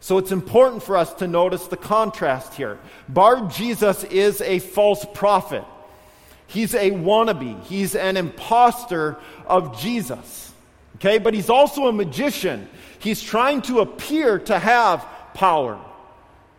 So 0.00 0.18
it's 0.18 0.32
important 0.32 0.82
for 0.82 0.96
us 0.96 1.14
to 1.14 1.28
notice 1.28 1.68
the 1.68 1.76
contrast 1.76 2.54
here. 2.54 2.80
Bar 3.08 3.48
Jesus 3.48 4.02
is 4.04 4.40
a 4.40 4.58
false 4.58 5.06
prophet. 5.14 5.64
He's 6.48 6.74
a 6.74 6.90
wannabe. 6.90 7.62
He's 7.64 7.94
an 7.94 8.16
impostor 8.16 9.16
of 9.46 9.78
Jesus. 9.78 10.52
Okay, 10.96 11.18
but 11.18 11.34
he's 11.34 11.50
also 11.50 11.86
a 11.86 11.92
magician. 11.92 12.68
He's 13.02 13.20
trying 13.20 13.62
to 13.62 13.80
appear 13.80 14.38
to 14.38 14.58
have 14.58 15.04
power 15.34 15.80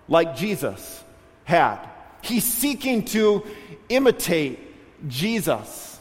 like 0.10 0.36
Jesus 0.36 1.04
had. 1.46 1.80
He's 2.22 2.44
seeking 2.44 3.06
to 3.06 3.46
imitate 3.88 4.60
Jesus. 5.08 5.98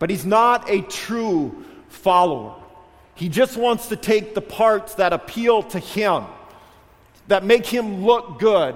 But 0.00 0.10
he's 0.10 0.26
not 0.26 0.68
a 0.68 0.82
true 0.82 1.64
follower. 1.88 2.56
He 3.14 3.28
just 3.28 3.56
wants 3.56 3.88
to 3.88 3.96
take 3.96 4.34
the 4.34 4.40
parts 4.40 4.96
that 4.96 5.12
appeal 5.12 5.62
to 5.62 5.78
him, 5.78 6.24
that 7.28 7.44
make 7.44 7.64
him 7.64 8.04
look 8.04 8.40
good, 8.40 8.74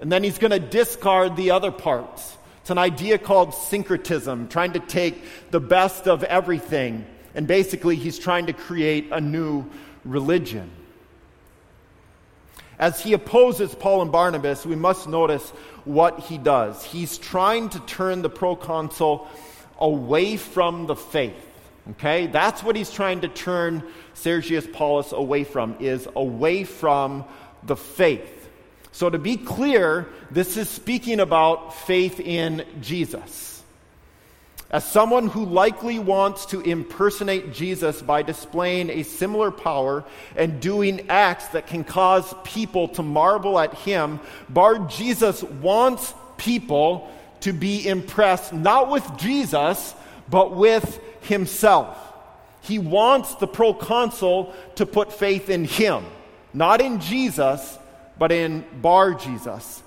and 0.00 0.10
then 0.10 0.24
he's 0.24 0.38
going 0.38 0.50
to 0.50 0.58
discard 0.58 1.36
the 1.36 1.52
other 1.52 1.70
parts. 1.70 2.36
It's 2.62 2.70
an 2.70 2.78
idea 2.78 3.18
called 3.18 3.54
syncretism, 3.54 4.48
trying 4.48 4.72
to 4.72 4.80
take 4.80 5.22
the 5.52 5.60
best 5.60 6.08
of 6.08 6.24
everything. 6.24 7.06
And 7.34 7.46
basically, 7.46 7.94
he's 7.94 8.18
trying 8.18 8.46
to 8.46 8.52
create 8.52 9.10
a 9.12 9.20
new 9.20 9.64
religion. 10.08 10.70
As 12.78 13.00
he 13.00 13.12
opposes 13.12 13.74
Paul 13.74 14.02
and 14.02 14.12
Barnabas, 14.12 14.64
we 14.64 14.76
must 14.76 15.08
notice 15.08 15.48
what 15.84 16.20
he 16.20 16.38
does. 16.38 16.84
He's 16.84 17.18
trying 17.18 17.70
to 17.70 17.80
turn 17.80 18.22
the 18.22 18.30
proconsul 18.30 19.26
away 19.78 20.36
from 20.36 20.86
the 20.86 20.94
faith. 20.96 21.34
Okay? 21.90 22.26
That's 22.28 22.62
what 22.62 22.76
he's 22.76 22.90
trying 22.90 23.22
to 23.22 23.28
turn 23.28 23.82
Sergius 24.14 24.66
Paulus 24.72 25.12
away 25.12 25.44
from, 25.44 25.76
is 25.80 26.08
away 26.14 26.64
from 26.64 27.24
the 27.64 27.76
faith. 27.76 28.48
So 28.92 29.10
to 29.10 29.18
be 29.18 29.36
clear, 29.36 30.08
this 30.30 30.56
is 30.56 30.68
speaking 30.68 31.20
about 31.20 31.74
faith 31.74 32.20
in 32.20 32.64
Jesus. 32.80 33.57
As 34.70 34.84
someone 34.84 35.28
who 35.28 35.46
likely 35.46 35.98
wants 35.98 36.44
to 36.46 36.60
impersonate 36.60 37.54
Jesus 37.54 38.02
by 38.02 38.20
displaying 38.20 38.90
a 38.90 39.02
similar 39.02 39.50
power 39.50 40.04
and 40.36 40.60
doing 40.60 41.08
acts 41.08 41.48
that 41.48 41.66
can 41.66 41.84
cause 41.84 42.34
people 42.44 42.88
to 42.88 43.02
marvel 43.02 43.58
at 43.58 43.72
him, 43.72 44.20
Bar 44.50 44.80
Jesus 44.80 45.42
wants 45.42 46.12
people 46.36 47.10
to 47.40 47.54
be 47.54 47.88
impressed 47.88 48.52
not 48.52 48.90
with 48.90 49.08
Jesus, 49.16 49.94
but 50.28 50.54
with 50.54 51.00
himself. 51.22 51.96
He 52.60 52.78
wants 52.78 53.36
the 53.36 53.46
proconsul 53.46 54.52
to 54.74 54.84
put 54.84 55.14
faith 55.14 55.48
in 55.48 55.64
him, 55.64 56.04
not 56.52 56.82
in 56.82 57.00
Jesus, 57.00 57.78
but 58.18 58.32
in 58.32 58.66
Bar 58.82 59.14
Jesus. 59.14 59.82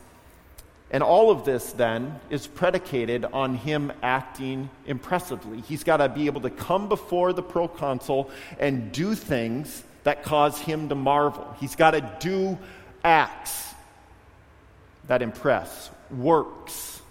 And 0.91 1.01
all 1.01 1.31
of 1.31 1.45
this 1.45 1.71
then 1.71 2.19
is 2.29 2.45
predicated 2.47 3.23
on 3.23 3.55
him 3.55 3.93
acting 4.03 4.69
impressively. 4.85 5.61
He's 5.61 5.85
got 5.85 5.97
to 5.97 6.09
be 6.09 6.25
able 6.25 6.41
to 6.41 6.49
come 6.49 6.89
before 6.89 7.31
the 7.31 7.41
proconsul 7.41 8.29
and 8.59 8.91
do 8.91 9.15
things 9.15 9.83
that 10.03 10.23
cause 10.23 10.59
him 10.59 10.89
to 10.89 10.95
marvel. 10.95 11.55
He's 11.61 11.75
got 11.75 11.91
to 11.91 12.17
do 12.19 12.57
acts 13.05 13.73
that 15.07 15.21
impress, 15.21 15.89
works. 16.09 17.01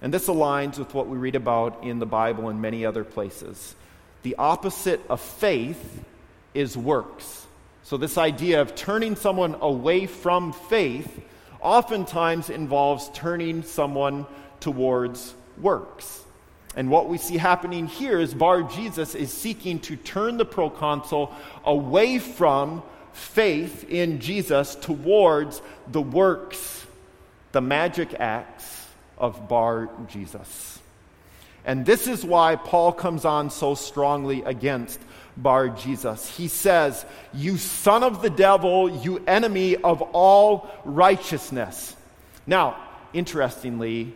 And 0.00 0.14
this 0.14 0.28
aligns 0.28 0.78
with 0.78 0.94
what 0.94 1.08
we 1.08 1.18
read 1.18 1.34
about 1.34 1.82
in 1.82 1.98
the 1.98 2.06
Bible 2.06 2.48
and 2.48 2.62
many 2.62 2.86
other 2.86 3.02
places. 3.02 3.74
The 4.22 4.36
opposite 4.36 5.00
of 5.08 5.20
faith 5.20 6.04
is 6.54 6.76
works. 6.76 7.46
So, 7.82 7.96
this 7.96 8.16
idea 8.16 8.62
of 8.62 8.74
turning 8.74 9.16
someone 9.16 9.56
away 9.60 10.06
from 10.06 10.52
faith 10.52 11.22
oftentimes 11.64 12.50
involves 12.50 13.10
turning 13.14 13.62
someone 13.64 14.26
towards 14.60 15.34
works. 15.60 16.22
And 16.76 16.90
what 16.90 17.08
we 17.08 17.18
see 17.18 17.36
happening 17.36 17.86
here 17.86 18.20
is 18.20 18.34
Bar 18.34 18.64
Jesus 18.64 19.14
is 19.14 19.32
seeking 19.32 19.78
to 19.80 19.96
turn 19.96 20.36
the 20.36 20.44
proconsul 20.44 21.32
away 21.64 22.18
from 22.18 22.82
faith 23.12 23.88
in 23.88 24.20
Jesus 24.20 24.74
towards 24.74 25.62
the 25.86 26.02
works, 26.02 26.84
the 27.52 27.60
magic 27.60 28.14
acts 28.18 28.86
of 29.16 29.48
Bar 29.48 29.88
Jesus. 30.08 30.80
And 31.64 31.86
this 31.86 32.08
is 32.08 32.24
why 32.24 32.56
Paul 32.56 32.92
comes 32.92 33.24
on 33.24 33.50
so 33.50 33.74
strongly 33.74 34.42
against 34.42 35.00
bar 35.36 35.68
Jesus. 35.68 36.28
He 36.36 36.48
says, 36.48 37.04
You 37.32 37.58
son 37.58 38.02
of 38.02 38.22
the 38.22 38.30
devil, 38.30 38.90
you 38.90 39.22
enemy 39.26 39.76
of 39.76 40.02
all 40.02 40.70
righteousness. 40.84 41.96
Now, 42.46 42.76
interestingly, 43.12 44.12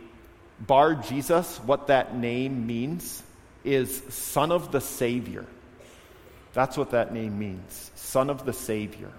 bar 0.59 0.95
Jesus, 0.95 1.57
what 1.65 1.87
that 1.87 2.15
name 2.15 2.67
means 2.67 3.23
is 3.63 4.01
son 4.09 4.51
of 4.51 4.71
the 4.71 4.81
Savior. 4.81 5.45
That's 6.53 6.77
what 6.77 6.91
that 6.91 7.13
name 7.13 7.37
means 7.37 7.91
son 7.95 8.29
of 8.29 8.45
the 8.45 8.53
Savior. 8.53 9.11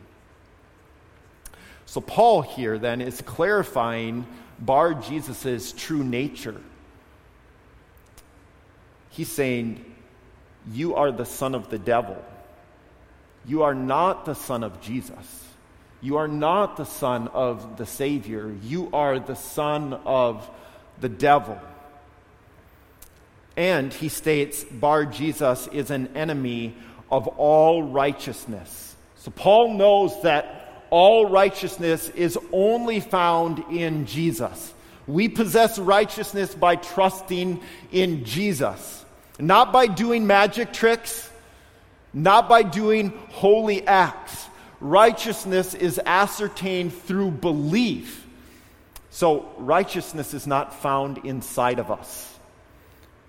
So, 1.87 2.01
Paul 2.01 2.43
here 2.43 2.79
then 2.79 3.01
is 3.01 3.21
clarifying 3.21 4.27
bar 4.59 4.95
Jesus' 4.95 5.73
true 5.73 6.05
nature. 6.05 6.61
He's 9.11 9.31
saying, 9.31 9.85
you 10.73 10.95
are 10.95 11.13
the 11.13 11.25
son 11.25 11.55
of 11.55 11.71
the 11.71 11.79
devil. 11.79 12.23
You 13.47 13.63
are 13.63 13.75
not 13.75 14.25
the 14.25 14.35
son 14.35 14.63
of 14.63 14.81
Jesus. 14.81 15.45
You 16.03 16.17
are 16.17 16.29
not 16.29 16.77
the 16.77 16.85
son 16.85 17.29
of 17.29 17.77
the 17.77 17.87
Savior. 17.87 18.55
You 18.63 18.91
are 18.93 19.19
the 19.19 19.37
son 19.37 19.95
of 20.05 20.49
the 21.01 21.09
devil. 21.09 21.59
And 23.57 23.93
he 23.93 24.09
states, 24.09 24.65
Bar 24.65 25.07
Jesus 25.07 25.67
is 25.69 25.91
an 25.91 26.17
enemy 26.17 26.75
of 27.11 27.27
all 27.27 27.83
righteousness. 27.83 28.97
So 29.17 29.31
Paul 29.31 29.75
knows 29.75 30.23
that 30.23 30.85
all 30.91 31.29
righteousness 31.29 32.09
is 32.11 32.39
only 32.53 33.01
found 33.01 33.59
in 33.71 34.07
Jesus. 34.07 34.73
We 35.07 35.29
possess 35.29 35.79
righteousness 35.79 36.55
by 36.55 36.77
trusting 36.77 37.61
in 37.93 38.25
Jesus. 38.25 39.00
Not 39.41 39.73
by 39.73 39.87
doing 39.87 40.27
magic 40.27 40.73
tricks, 40.73 41.31
not 42.13 42.49
by 42.49 42.63
doing 42.63 43.11
holy 43.31 43.87
acts. 43.87 44.47
Righteousness 44.81 45.75
is 45.75 46.01
ascertained 46.05 46.93
through 46.93 47.33
belief. 47.33 48.27
So, 49.11 49.51
righteousness 49.59 50.35
is 50.35 50.47
not 50.47 50.75
found 50.75 51.19
inside 51.19 51.79
of 51.79 51.91
us. 51.91 52.39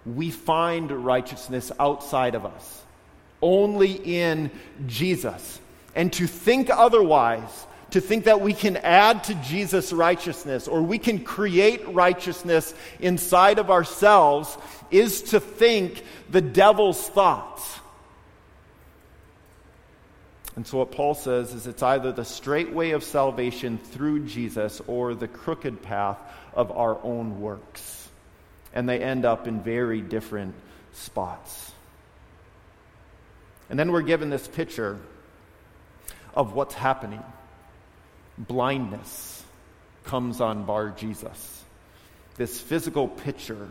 We 0.05 0.31
find 0.31 0.91
righteousness 0.91 1.71
outside 1.79 2.35
of 2.35 2.45
us, 2.45 2.83
only 3.41 3.93
in 3.93 4.51
Jesus. 4.87 5.59
And 5.95 6.11
to 6.13 6.27
think 6.27 6.69
otherwise, 6.69 7.67
to 7.91 8.01
think 8.01 8.25
that 8.25 8.41
we 8.41 8.53
can 8.53 8.77
add 8.77 9.25
to 9.25 9.35
Jesus' 9.35 9.93
righteousness 9.93 10.67
or 10.67 10.81
we 10.81 10.97
can 10.97 11.23
create 11.23 11.87
righteousness 11.89 12.73
inside 12.99 13.59
of 13.59 13.69
ourselves 13.69 14.57
is 14.89 15.21
to 15.23 15.39
think 15.39 16.03
the 16.29 16.41
devil's 16.41 17.07
thoughts. 17.09 17.79
And 20.55 20.67
so, 20.67 20.79
what 20.79 20.91
Paul 20.91 21.13
says 21.13 21.53
is 21.53 21.65
it's 21.65 21.83
either 21.83 22.11
the 22.11 22.25
straight 22.25 22.73
way 22.73 22.91
of 22.91 23.03
salvation 23.03 23.77
through 23.77 24.25
Jesus 24.25 24.81
or 24.85 25.15
the 25.15 25.27
crooked 25.27 25.81
path 25.81 26.17
of 26.53 26.71
our 26.71 26.99
own 27.03 27.39
works. 27.39 28.09
And 28.73 28.87
they 28.87 28.99
end 28.99 29.25
up 29.25 29.47
in 29.47 29.61
very 29.61 30.01
different 30.01 30.55
spots. 30.93 31.71
And 33.69 33.79
then 33.79 33.91
we're 33.91 34.01
given 34.01 34.29
this 34.29 34.47
picture 34.47 34.99
of 36.35 36.53
what's 36.53 36.73
happening. 36.73 37.23
Blindness 38.47 39.43
comes 40.03 40.41
on 40.41 40.65
Bar 40.65 40.89
Jesus. 40.97 41.63
This 42.37 42.59
physical 42.59 43.07
picture 43.07 43.69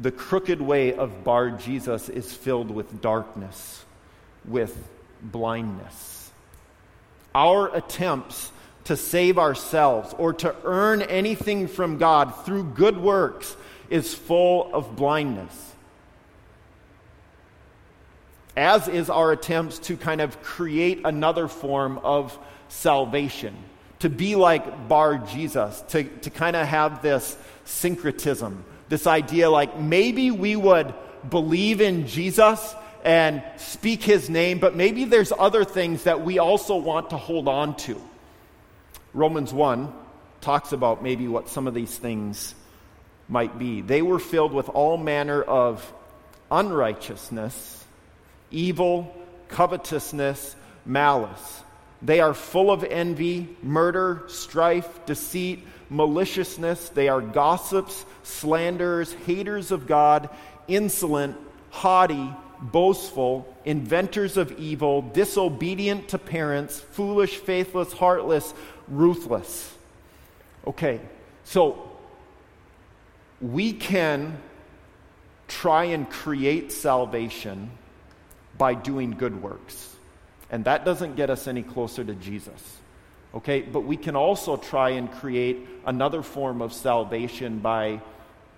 the 0.00 0.12
crooked 0.12 0.60
way 0.60 0.94
of 0.94 1.24
Bar 1.24 1.50
Jesus 1.50 2.08
is 2.08 2.32
filled 2.32 2.70
with 2.70 3.00
darkness, 3.02 3.84
with 4.44 4.88
blindness. 5.20 6.30
Our 7.34 7.74
attempts 7.74 8.52
to 8.84 8.96
save 8.96 9.38
ourselves 9.38 10.14
or 10.16 10.32
to 10.34 10.54
earn 10.64 11.02
anything 11.02 11.66
from 11.66 11.98
God 11.98 12.30
through 12.44 12.64
good 12.74 12.96
works 12.96 13.56
is 13.90 14.14
full 14.14 14.72
of 14.72 14.94
blindness. 14.94 15.74
As 18.56 18.88
is 18.88 19.10
our 19.10 19.32
attempts 19.32 19.78
to 19.80 19.96
kind 19.96 20.20
of 20.20 20.42
create 20.42 21.00
another 21.04 21.48
form 21.48 21.98
of 21.98 22.36
salvation, 22.68 23.56
to 24.00 24.08
be 24.08 24.36
like 24.36 24.88
Bar 24.88 25.18
Jesus, 25.18 25.80
to, 25.88 26.04
to 26.04 26.30
kind 26.30 26.56
of 26.56 26.66
have 26.66 27.02
this 27.02 27.36
syncretism 27.64 28.64
this 28.88 29.06
idea 29.06 29.50
like 29.50 29.78
maybe 29.78 30.30
we 30.30 30.56
would 30.56 30.94
believe 31.28 31.80
in 31.80 32.06
Jesus 32.06 32.74
and 33.04 33.42
speak 33.56 34.02
his 34.02 34.28
name, 34.28 34.58
but 34.58 34.74
maybe 34.74 35.04
there's 35.04 35.32
other 35.36 35.64
things 35.64 36.04
that 36.04 36.22
we 36.24 36.38
also 36.38 36.76
want 36.76 37.10
to 37.10 37.16
hold 37.16 37.48
on 37.48 37.76
to. 37.76 38.00
Romans 39.14 39.52
1 39.52 39.92
talks 40.40 40.72
about 40.72 41.02
maybe 41.02 41.28
what 41.28 41.48
some 41.48 41.66
of 41.66 41.74
these 41.74 41.96
things 41.96 42.54
might 43.28 43.58
be. 43.58 43.80
They 43.80 44.02
were 44.02 44.18
filled 44.18 44.52
with 44.52 44.68
all 44.68 44.96
manner 44.96 45.42
of 45.42 45.92
unrighteousness, 46.50 47.84
evil, 48.50 49.14
covetousness, 49.48 50.56
malice. 50.84 51.62
They 52.00 52.20
are 52.20 52.34
full 52.34 52.70
of 52.70 52.84
envy, 52.84 53.56
murder, 53.62 54.22
strife, 54.28 55.04
deceit 55.06 55.64
maliciousness. 55.90 56.90
They 56.90 57.08
are 57.08 57.20
gossips, 57.20 58.04
slanderers, 58.22 59.12
haters 59.12 59.70
of 59.70 59.86
God, 59.86 60.28
insolent, 60.66 61.36
haughty, 61.70 62.30
boastful, 62.60 63.52
inventors 63.64 64.36
of 64.36 64.58
evil, 64.58 65.02
disobedient 65.02 66.08
to 66.08 66.18
parents, 66.18 66.80
foolish, 66.80 67.36
faithless, 67.36 67.92
heartless, 67.92 68.52
ruthless. 68.88 69.74
Okay, 70.66 71.00
so 71.44 71.90
we 73.40 73.72
can 73.72 74.38
try 75.46 75.84
and 75.84 76.10
create 76.10 76.72
salvation 76.72 77.70
by 78.58 78.74
doing 78.74 79.12
good 79.12 79.40
works. 79.40 79.96
And 80.50 80.64
that 80.64 80.84
doesn't 80.84 81.16
get 81.16 81.30
us 81.30 81.46
any 81.46 81.62
closer 81.62 82.04
to 82.04 82.14
Jesus. 82.14 82.78
Okay, 83.34 83.60
but 83.60 83.80
we 83.80 83.96
can 83.96 84.16
also 84.16 84.56
try 84.56 84.90
and 84.90 85.10
create 85.12 85.68
another 85.84 86.22
form 86.22 86.62
of 86.62 86.72
salvation 86.72 87.58
by 87.58 88.00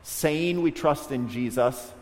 saying 0.03 0.63
we 0.63 0.71
trust 0.71 1.11
in 1.11 1.29
Jesus 1.29 1.93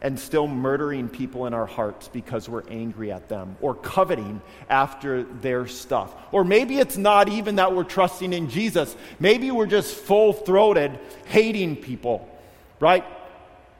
and 0.00 0.18
still 0.18 0.48
murdering 0.48 1.08
people 1.08 1.46
in 1.46 1.54
our 1.54 1.66
hearts 1.66 2.08
because 2.08 2.48
we're 2.48 2.66
angry 2.68 3.12
at 3.12 3.28
them 3.28 3.56
or 3.60 3.74
coveting 3.74 4.40
after 4.68 5.22
their 5.22 5.66
stuff. 5.66 6.12
Or 6.32 6.44
maybe 6.44 6.78
it's 6.78 6.96
not 6.96 7.28
even 7.28 7.56
that 7.56 7.74
we're 7.74 7.84
trusting 7.84 8.32
in 8.32 8.50
Jesus. 8.50 8.96
Maybe 9.20 9.50
we're 9.50 9.66
just 9.66 9.94
full 9.94 10.32
throated 10.32 10.98
hating 11.26 11.76
people, 11.76 12.28
right? 12.80 13.04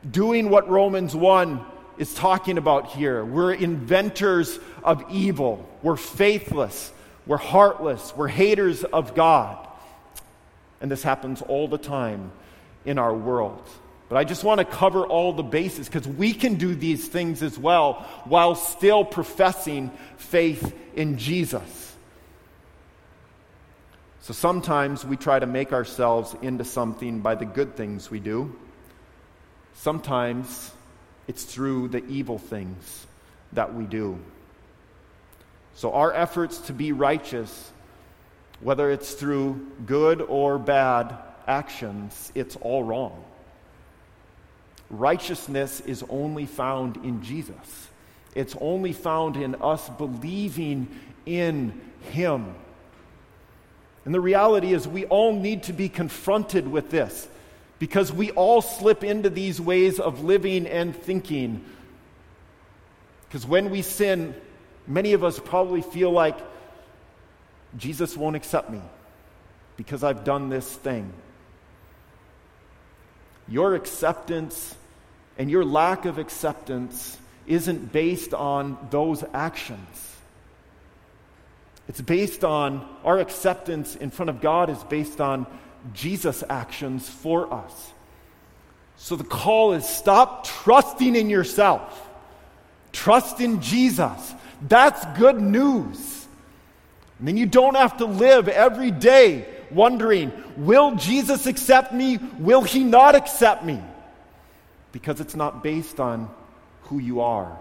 Doing 0.08 0.48
what 0.48 0.68
Romans 0.68 1.14
1 1.14 1.64
is 2.02 2.12
talking 2.12 2.58
about 2.58 2.88
here. 2.88 3.24
We're 3.24 3.54
inventors 3.54 4.58
of 4.84 5.02
evil, 5.10 5.66
we're 5.82 5.96
faithless. 5.96 6.92
We're 7.26 7.36
heartless. 7.36 8.14
We're 8.16 8.28
haters 8.28 8.84
of 8.84 9.14
God. 9.14 9.68
And 10.80 10.90
this 10.90 11.02
happens 11.02 11.42
all 11.42 11.68
the 11.68 11.78
time 11.78 12.32
in 12.84 12.98
our 12.98 13.14
world. 13.14 13.62
But 14.08 14.16
I 14.18 14.24
just 14.24 14.44
want 14.44 14.58
to 14.58 14.64
cover 14.64 15.06
all 15.06 15.32
the 15.32 15.42
bases 15.42 15.86
because 15.86 16.06
we 16.06 16.34
can 16.34 16.56
do 16.56 16.74
these 16.74 17.06
things 17.06 17.42
as 17.42 17.58
well 17.58 18.06
while 18.24 18.54
still 18.54 19.04
professing 19.04 19.90
faith 20.16 20.74
in 20.94 21.16
Jesus. 21.16 21.94
So 24.20 24.32
sometimes 24.32 25.04
we 25.04 25.16
try 25.16 25.38
to 25.38 25.46
make 25.46 25.72
ourselves 25.72 26.34
into 26.42 26.64
something 26.64 27.20
by 27.20 27.36
the 27.36 27.44
good 27.44 27.76
things 27.76 28.10
we 28.10 28.20
do. 28.20 28.54
Sometimes 29.74 30.72
it's 31.28 31.44
through 31.44 31.88
the 31.88 32.04
evil 32.06 32.38
things 32.38 33.06
that 33.52 33.74
we 33.74 33.84
do. 33.84 34.18
So 35.74 35.92
our 35.92 36.12
efforts 36.12 36.58
to 36.58 36.72
be 36.72 36.92
righteous, 36.92 37.70
whether 38.60 38.90
it's 38.90 39.14
through 39.14 39.66
good 39.86 40.20
or 40.20 40.58
bad 40.58 41.16
actions, 41.46 42.30
it's 42.34 42.56
all 42.56 42.82
wrong. 42.82 43.24
Righteousness 44.90 45.80
is 45.80 46.04
only 46.08 46.46
found 46.46 46.98
in 46.98 47.22
Jesus. 47.22 47.88
It's 48.34 48.54
only 48.60 48.92
found 48.92 49.36
in 49.36 49.54
us 49.56 49.88
believing 49.88 50.88
in 51.24 51.80
Him. 52.10 52.54
And 54.04 54.14
the 54.14 54.20
reality 54.20 54.72
is, 54.72 54.88
we 54.88 55.06
all 55.06 55.32
need 55.32 55.64
to 55.64 55.72
be 55.72 55.88
confronted 55.88 56.70
with 56.70 56.90
this 56.90 57.28
because 57.82 58.12
we 58.12 58.30
all 58.30 58.62
slip 58.62 59.02
into 59.02 59.28
these 59.28 59.60
ways 59.60 59.98
of 59.98 60.22
living 60.22 60.68
and 60.68 60.94
thinking. 60.94 61.64
Because 63.26 63.44
when 63.44 63.70
we 63.70 63.82
sin, 63.82 64.36
many 64.86 65.14
of 65.14 65.24
us 65.24 65.40
probably 65.40 65.82
feel 65.82 66.12
like 66.12 66.38
Jesus 67.76 68.16
won't 68.16 68.36
accept 68.36 68.70
me 68.70 68.80
because 69.76 70.04
I've 70.04 70.22
done 70.22 70.48
this 70.48 70.72
thing. 70.72 71.12
Your 73.48 73.74
acceptance 73.74 74.76
and 75.36 75.50
your 75.50 75.64
lack 75.64 76.04
of 76.04 76.18
acceptance 76.18 77.18
isn't 77.48 77.90
based 77.90 78.32
on 78.32 78.78
those 78.90 79.24
actions. 79.34 80.16
It's 81.88 82.00
based 82.00 82.44
on 82.44 82.88
our 83.04 83.18
acceptance 83.18 83.96
in 83.96 84.12
front 84.12 84.30
of 84.30 84.40
God 84.40 84.70
is 84.70 84.80
based 84.84 85.20
on 85.20 85.48
Jesus' 85.94 86.44
actions 86.48 87.08
for 87.08 87.52
us. 87.52 87.92
So 88.96 89.16
the 89.16 89.24
call 89.24 89.72
is 89.72 89.88
stop 89.88 90.44
trusting 90.44 91.16
in 91.16 91.28
yourself. 91.28 92.08
Trust 92.92 93.40
in 93.40 93.60
Jesus. 93.60 94.34
That's 94.68 95.04
good 95.18 95.40
news. 95.40 96.26
And 97.18 97.28
then 97.28 97.36
you 97.36 97.46
don't 97.46 97.76
have 97.76 97.96
to 97.98 98.04
live 98.04 98.48
every 98.48 98.90
day 98.90 99.46
wondering, 99.70 100.32
will 100.56 100.94
Jesus 100.96 101.46
accept 101.46 101.92
me? 101.92 102.18
Will 102.38 102.62
he 102.62 102.84
not 102.84 103.14
accept 103.14 103.64
me? 103.64 103.80
because 104.92 105.20
it's 105.20 105.34
not 105.34 105.62
based 105.62 105.98
on 105.98 106.28
who 106.82 106.98
you 106.98 107.20
are 107.20 107.58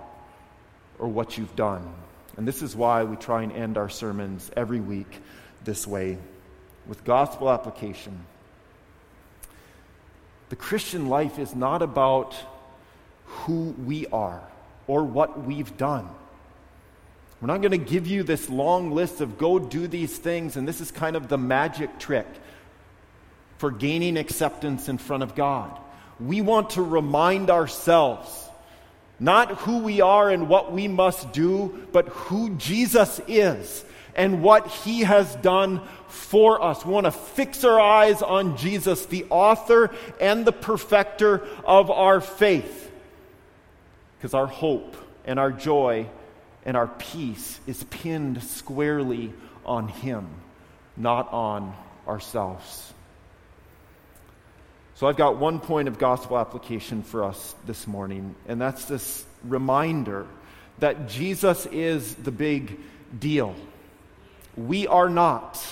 or 1.00 1.08
what 1.08 1.38
you've 1.38 1.56
done. 1.56 1.94
And 2.38 2.48
this 2.48 2.62
is 2.62 2.76
why 2.76 3.04
we 3.04 3.16
try 3.16 3.44
and 3.44 3.52
end 3.52 3.78
our 3.78 3.90
sermons 3.90 4.52
every 4.56 4.80
week 4.80 5.22
this 5.64 5.88
way 5.88 6.18
with 6.88 7.04
gospel 7.04 7.50
application. 7.50 8.26
The 10.50 10.56
Christian 10.56 11.08
life 11.08 11.40
is 11.40 11.56
not 11.56 11.82
about 11.82 12.36
who 13.26 13.76
we 13.86 14.08
are 14.08 14.42
or 14.88 15.04
what 15.04 15.46
we've 15.46 15.78
done. 15.78 16.08
We're 17.40 17.48
not 17.48 17.62
going 17.62 17.72
to 17.72 17.78
give 17.78 18.08
you 18.08 18.24
this 18.24 18.50
long 18.50 18.92
list 18.92 19.22
of 19.22 19.38
go 19.38 19.58
do 19.58 19.88
these 19.88 20.16
things, 20.18 20.58
and 20.58 20.68
this 20.68 20.82
is 20.82 20.92
kind 20.92 21.16
of 21.16 21.28
the 21.28 21.38
magic 21.38 21.98
trick 21.98 22.28
for 23.58 23.72
gaining 23.72 24.18
acceptance 24.18 24.90
in 24.90 24.98
front 24.98 25.24
of 25.24 25.36
God 25.36 25.78
we 26.22 26.42
want 26.42 26.72
to 26.72 26.82
remind 26.82 27.50
ourselves 27.50 28.50
not 29.20 29.52
who 29.60 29.80
we 29.80 30.02
are 30.02 30.30
and 30.30 30.50
what 30.50 30.72
we 30.72 30.88
must 30.88 31.32
do, 31.32 31.88
but 31.92 32.08
who 32.10 32.52
Jesus 32.56 33.22
is 33.28 33.84
and 34.16 34.44
what 34.44 34.68
he 34.68 35.02
has 35.02 35.36
done 35.38 35.82
for 36.08 36.62
us. 36.62 36.86
We 36.86 36.94
want 36.94 37.06
to 37.06 37.12
fix 37.12 37.64
our 37.64 37.80
eyes 37.80 38.22
on 38.22 38.58
Jesus, 38.58 39.06
the 39.06 39.26
author 39.30 39.92
and 40.20 40.46
the 40.46 40.52
perfecter 40.52 41.48
of 41.66 41.90
our 41.90 42.22
faith. 42.22 42.92
Because 44.18 44.34
our 44.34 44.48
hope 44.48 44.96
and 45.26 45.40
our 45.40 45.52
joy 45.52 46.08
and 46.66 46.78
our 46.78 46.88
peace 46.88 47.60
is 47.66 47.84
pinned 47.86 48.44
squarely 48.44 49.34
on 49.66 49.88
him, 49.88 50.28
not 50.98 51.32
on 51.32 51.74
ourselves. 52.08 52.94
So 54.96 55.08
I've 55.08 55.18
got 55.18 55.38
one 55.38 55.60
point 55.60 55.88
of 55.88 55.98
gospel 55.98 56.38
application 56.38 57.02
for 57.02 57.24
us 57.24 57.56
this 57.66 57.88
morning, 57.88 58.36
and 58.48 58.62
that's 58.62 58.86
this 58.86 59.26
reminder 59.44 60.28
that 60.78 61.10
Jesus 61.10 61.66
is 61.66 62.14
the 62.16 62.32
big 62.32 62.78
deal. 63.18 63.56
We 64.56 64.88
are 64.88 65.10
not. 65.10 65.64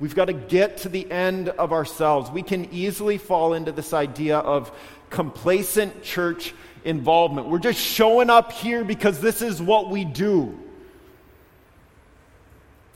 We've 0.00 0.14
got 0.14 0.24
to 0.24 0.32
get 0.32 0.78
to 0.78 0.88
the 0.88 1.10
end 1.10 1.48
of 1.48 1.72
ourselves. 1.72 2.30
We 2.30 2.42
can 2.42 2.72
easily 2.72 3.18
fall 3.18 3.54
into 3.54 3.70
this 3.70 3.92
idea 3.92 4.38
of 4.38 4.72
complacent 5.10 6.02
church 6.02 6.54
involvement. 6.84 7.48
We're 7.48 7.58
just 7.58 7.78
showing 7.78 8.30
up 8.30 8.50
here 8.52 8.82
because 8.82 9.20
this 9.20 9.42
is 9.42 9.62
what 9.62 9.90
we 9.90 10.04
do. 10.04 10.58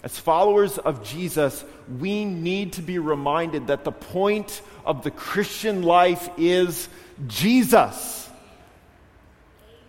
As 0.02 0.18
followers 0.18 0.78
of 0.78 1.04
Jesus, 1.04 1.64
we 1.98 2.24
need 2.24 2.74
to 2.74 2.82
be 2.82 2.98
reminded 2.98 3.68
that 3.68 3.84
the 3.84 3.92
point 3.92 4.60
of 4.84 5.02
the 5.02 5.10
Christian 5.10 5.82
life 5.82 6.28
is 6.36 6.88
Jesus. 7.26 8.28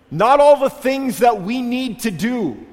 Not 0.10 0.40
all 0.40 0.60
the 0.60 0.70
things 0.70 1.20
that 1.20 1.42
we 1.42 1.62
need 1.62 2.00
to 2.02 2.12
do. 2.12 2.66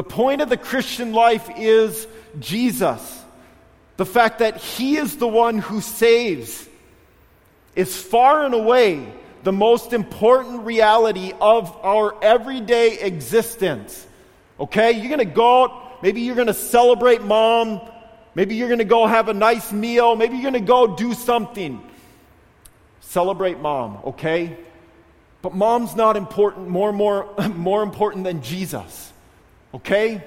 The 0.00 0.04
point 0.04 0.40
of 0.40 0.48
the 0.48 0.56
Christian 0.56 1.12
life 1.12 1.50
is 1.58 2.06
Jesus. 2.38 3.22
The 3.98 4.06
fact 4.06 4.38
that 4.38 4.56
He 4.56 4.96
is 4.96 5.18
the 5.18 5.28
one 5.28 5.58
who 5.58 5.82
saves 5.82 6.66
is 7.76 7.94
far 8.00 8.46
and 8.46 8.54
away 8.54 9.12
the 9.42 9.52
most 9.52 9.92
important 9.92 10.64
reality 10.64 11.34
of 11.38 11.76
our 11.84 12.16
everyday 12.24 12.98
existence. 13.00 14.06
Okay? 14.58 14.92
You're 14.92 15.14
going 15.14 15.18
to 15.18 15.26
go 15.26 15.64
out, 15.64 16.02
maybe 16.02 16.22
you're 16.22 16.34
going 16.34 16.46
to 16.46 16.54
celebrate 16.54 17.20
mom, 17.20 17.82
maybe 18.34 18.54
you're 18.54 18.68
going 18.68 18.78
to 18.78 18.86
go 18.86 19.06
have 19.06 19.28
a 19.28 19.34
nice 19.34 19.70
meal, 19.70 20.16
maybe 20.16 20.36
you're 20.36 20.50
going 20.50 20.64
to 20.64 20.66
go 20.66 20.96
do 20.96 21.12
something. 21.12 21.78
Celebrate 23.02 23.58
mom, 23.60 23.98
okay? 24.06 24.56
But 25.42 25.52
mom's 25.52 25.94
not 25.94 26.16
important, 26.16 26.68
more 26.68 26.90
more 26.90 27.28
more 27.54 27.82
important 27.82 28.24
than 28.24 28.40
Jesus. 28.40 29.09
Okay? 29.74 30.22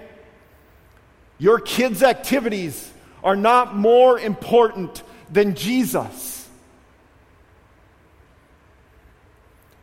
Your 1.38 1.60
kids' 1.60 2.04
activities 2.04 2.92
are 3.24 3.36
not 3.36 3.76
more 3.76 4.20
important 4.20 5.04
than 5.30 5.56
Jesus. 5.56 6.48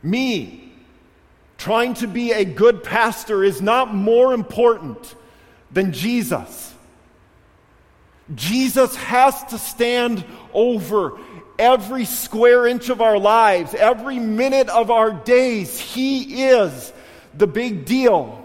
Me, 0.03 0.71
Trying 1.61 1.93
to 1.93 2.07
be 2.07 2.31
a 2.31 2.43
good 2.43 2.83
pastor 2.83 3.43
is 3.43 3.61
not 3.61 3.93
more 3.93 4.33
important 4.33 5.13
than 5.69 5.93
Jesus. 5.93 6.73
Jesus 8.33 8.95
has 8.95 9.43
to 9.51 9.59
stand 9.59 10.25
over 10.55 11.19
every 11.59 12.05
square 12.05 12.65
inch 12.65 12.89
of 12.89 12.99
our 12.99 13.19
lives, 13.19 13.75
every 13.75 14.17
minute 14.17 14.69
of 14.69 14.89
our 14.89 15.11
days. 15.11 15.79
He 15.79 16.45
is 16.45 16.91
the 17.37 17.45
big 17.45 17.85
deal. 17.85 18.40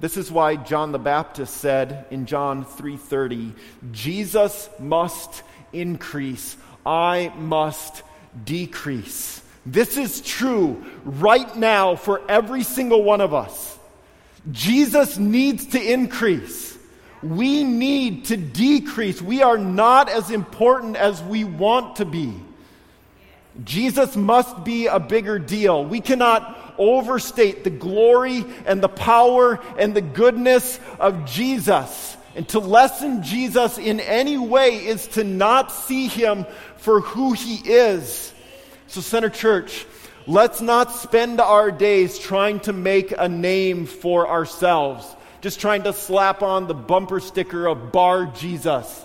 This 0.00 0.16
is 0.16 0.32
why 0.32 0.56
John 0.56 0.92
the 0.92 0.98
Baptist 0.98 1.58
said 1.58 2.06
in 2.10 2.24
John 2.26 2.64
3:30, 2.64 3.52
Jesus 3.92 4.70
must 4.78 5.42
increase, 5.72 6.56
I 6.86 7.32
must 7.36 8.02
decrease. 8.44 9.42
This 9.66 9.98
is 9.98 10.22
true 10.22 10.82
right 11.04 11.54
now 11.54 11.96
for 11.96 12.22
every 12.28 12.62
single 12.62 13.02
one 13.04 13.20
of 13.20 13.34
us. 13.34 13.78
Jesus 14.50 15.18
needs 15.18 15.66
to 15.66 15.92
increase. 15.92 16.78
We 17.22 17.62
need 17.62 18.24
to 18.26 18.38
decrease. 18.38 19.20
We 19.20 19.42
are 19.42 19.58
not 19.58 20.08
as 20.08 20.30
important 20.30 20.96
as 20.96 21.22
we 21.22 21.44
want 21.44 21.96
to 21.96 22.06
be. 22.06 22.32
Jesus 23.64 24.16
must 24.16 24.64
be 24.64 24.86
a 24.86 24.98
bigger 24.98 25.38
deal. 25.38 25.84
We 25.84 26.00
cannot 26.00 26.56
overstate 26.80 27.62
the 27.62 27.70
glory 27.70 28.44
and 28.64 28.82
the 28.82 28.88
power 28.88 29.60
and 29.78 29.94
the 29.94 30.00
goodness 30.00 30.80
of 30.98 31.26
Jesus. 31.26 32.16
And 32.34 32.48
to 32.48 32.58
lessen 32.58 33.22
Jesus 33.22 33.76
in 33.76 34.00
any 34.00 34.38
way 34.38 34.86
is 34.86 35.06
to 35.08 35.24
not 35.24 35.70
see 35.70 36.08
him 36.08 36.46
for 36.76 37.00
who 37.00 37.32
he 37.32 37.56
is. 37.56 38.32
So, 38.86 39.00
Center 39.00 39.28
Church, 39.28 39.84
let's 40.26 40.60
not 40.60 40.92
spend 40.92 41.40
our 41.40 41.70
days 41.70 42.18
trying 42.18 42.60
to 42.60 42.72
make 42.72 43.12
a 43.16 43.28
name 43.28 43.86
for 43.86 44.28
ourselves, 44.28 45.06
just 45.42 45.60
trying 45.60 45.82
to 45.82 45.92
slap 45.92 46.42
on 46.42 46.66
the 46.66 46.74
bumper 46.74 47.20
sticker 47.20 47.66
of 47.66 47.92
Bar 47.92 48.26
Jesus. 48.26 49.04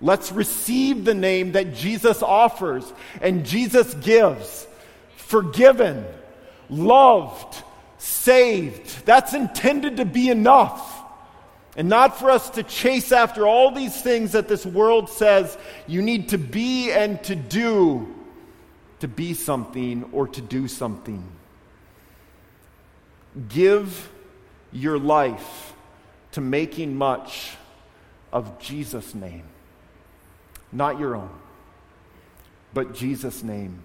Let's 0.00 0.30
receive 0.30 1.04
the 1.04 1.14
name 1.14 1.52
that 1.52 1.74
Jesus 1.74 2.22
offers 2.22 2.90
and 3.20 3.44
Jesus 3.44 3.94
gives 3.94 4.67
forgiven, 5.28 6.06
loved, 6.70 7.62
saved. 7.98 9.04
That's 9.04 9.34
intended 9.34 9.98
to 9.98 10.06
be 10.06 10.30
enough. 10.30 10.94
And 11.76 11.90
not 11.90 12.18
for 12.18 12.30
us 12.30 12.48
to 12.50 12.62
chase 12.62 13.12
after 13.12 13.46
all 13.46 13.70
these 13.70 14.00
things 14.00 14.32
that 14.32 14.48
this 14.48 14.64
world 14.64 15.10
says 15.10 15.56
you 15.86 16.00
need 16.00 16.30
to 16.30 16.38
be 16.38 16.90
and 16.90 17.22
to 17.24 17.36
do 17.36 18.14
to 19.00 19.06
be 19.06 19.34
something 19.34 20.08
or 20.12 20.26
to 20.28 20.40
do 20.40 20.66
something. 20.66 21.22
Give 23.50 24.10
your 24.72 24.98
life 24.98 25.74
to 26.32 26.40
making 26.40 26.96
much 26.96 27.54
of 28.32 28.58
Jesus' 28.58 29.14
name. 29.14 29.44
Not 30.72 30.98
your 30.98 31.16
own, 31.16 31.30
but 32.72 32.94
Jesus' 32.94 33.42
name. 33.42 33.82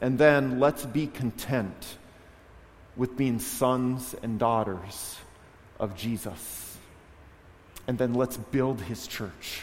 And 0.00 0.18
then 0.18 0.60
let's 0.60 0.86
be 0.86 1.06
content 1.06 1.96
with 2.96 3.16
being 3.16 3.38
sons 3.38 4.14
and 4.22 4.38
daughters 4.38 5.16
of 5.78 5.96
Jesus. 5.96 6.76
And 7.86 7.98
then 7.98 8.14
let's 8.14 8.36
build 8.36 8.80
his 8.80 9.06
church. 9.06 9.62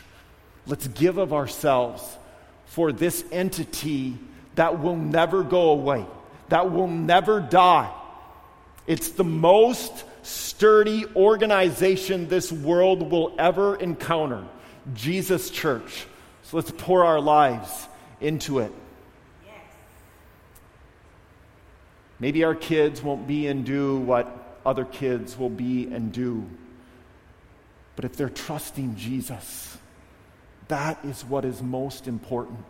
Let's 0.66 0.88
give 0.88 1.18
of 1.18 1.34
ourselves 1.34 2.04
for 2.66 2.92
this 2.92 3.24
entity 3.32 4.18
that 4.56 4.80
will 4.80 4.96
never 4.96 5.44
go 5.44 5.70
away, 5.70 6.06
that 6.50 6.72
will 6.72 6.88
never 6.88 7.40
die. 7.40 7.94
It's 8.86 9.10
the 9.10 9.24
most 9.24 10.04
sturdy 10.24 11.06
organization 11.16 12.28
this 12.28 12.52
world 12.52 13.12
will 13.12 13.34
ever 13.38 13.76
encounter 13.76 14.44
Jesus 14.94 15.50
Church. 15.50 16.06
So 16.44 16.58
let's 16.58 16.72
pour 16.72 17.06
our 17.06 17.20
lives 17.20 17.88
into 18.20 18.60
it. 18.60 18.72
Maybe 22.20 22.43
our 22.43 22.55
kids 22.55 23.01
won't 23.01 23.28
be 23.28 23.47
and 23.47 23.65
do 23.65 23.97
what 23.97 24.59
other 24.65 24.86
kids 24.86 25.38
will 25.38 25.49
be 25.49 25.86
and 25.86 26.11
do. 26.11 26.45
But 27.95 28.05
if 28.05 28.15
they're 28.15 28.30
trusting 28.30 28.95
Jesus, 28.95 29.78
that 30.68 31.03
is 31.05 31.24
what 31.24 31.45
is 31.45 31.61
most 31.61 32.07
important. 32.07 32.65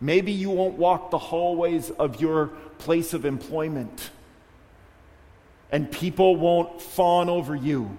Maybe 0.00 0.32
you 0.32 0.50
won't 0.50 0.78
walk 0.78 1.10
the 1.10 1.18
hallways 1.18 1.90
of 1.90 2.20
your 2.20 2.46
place 2.78 3.12
of 3.12 3.26
employment, 3.26 4.10
and 5.70 5.90
people 5.90 6.36
won't 6.36 6.80
fawn 6.80 7.28
over 7.28 7.54
you. 7.54 7.96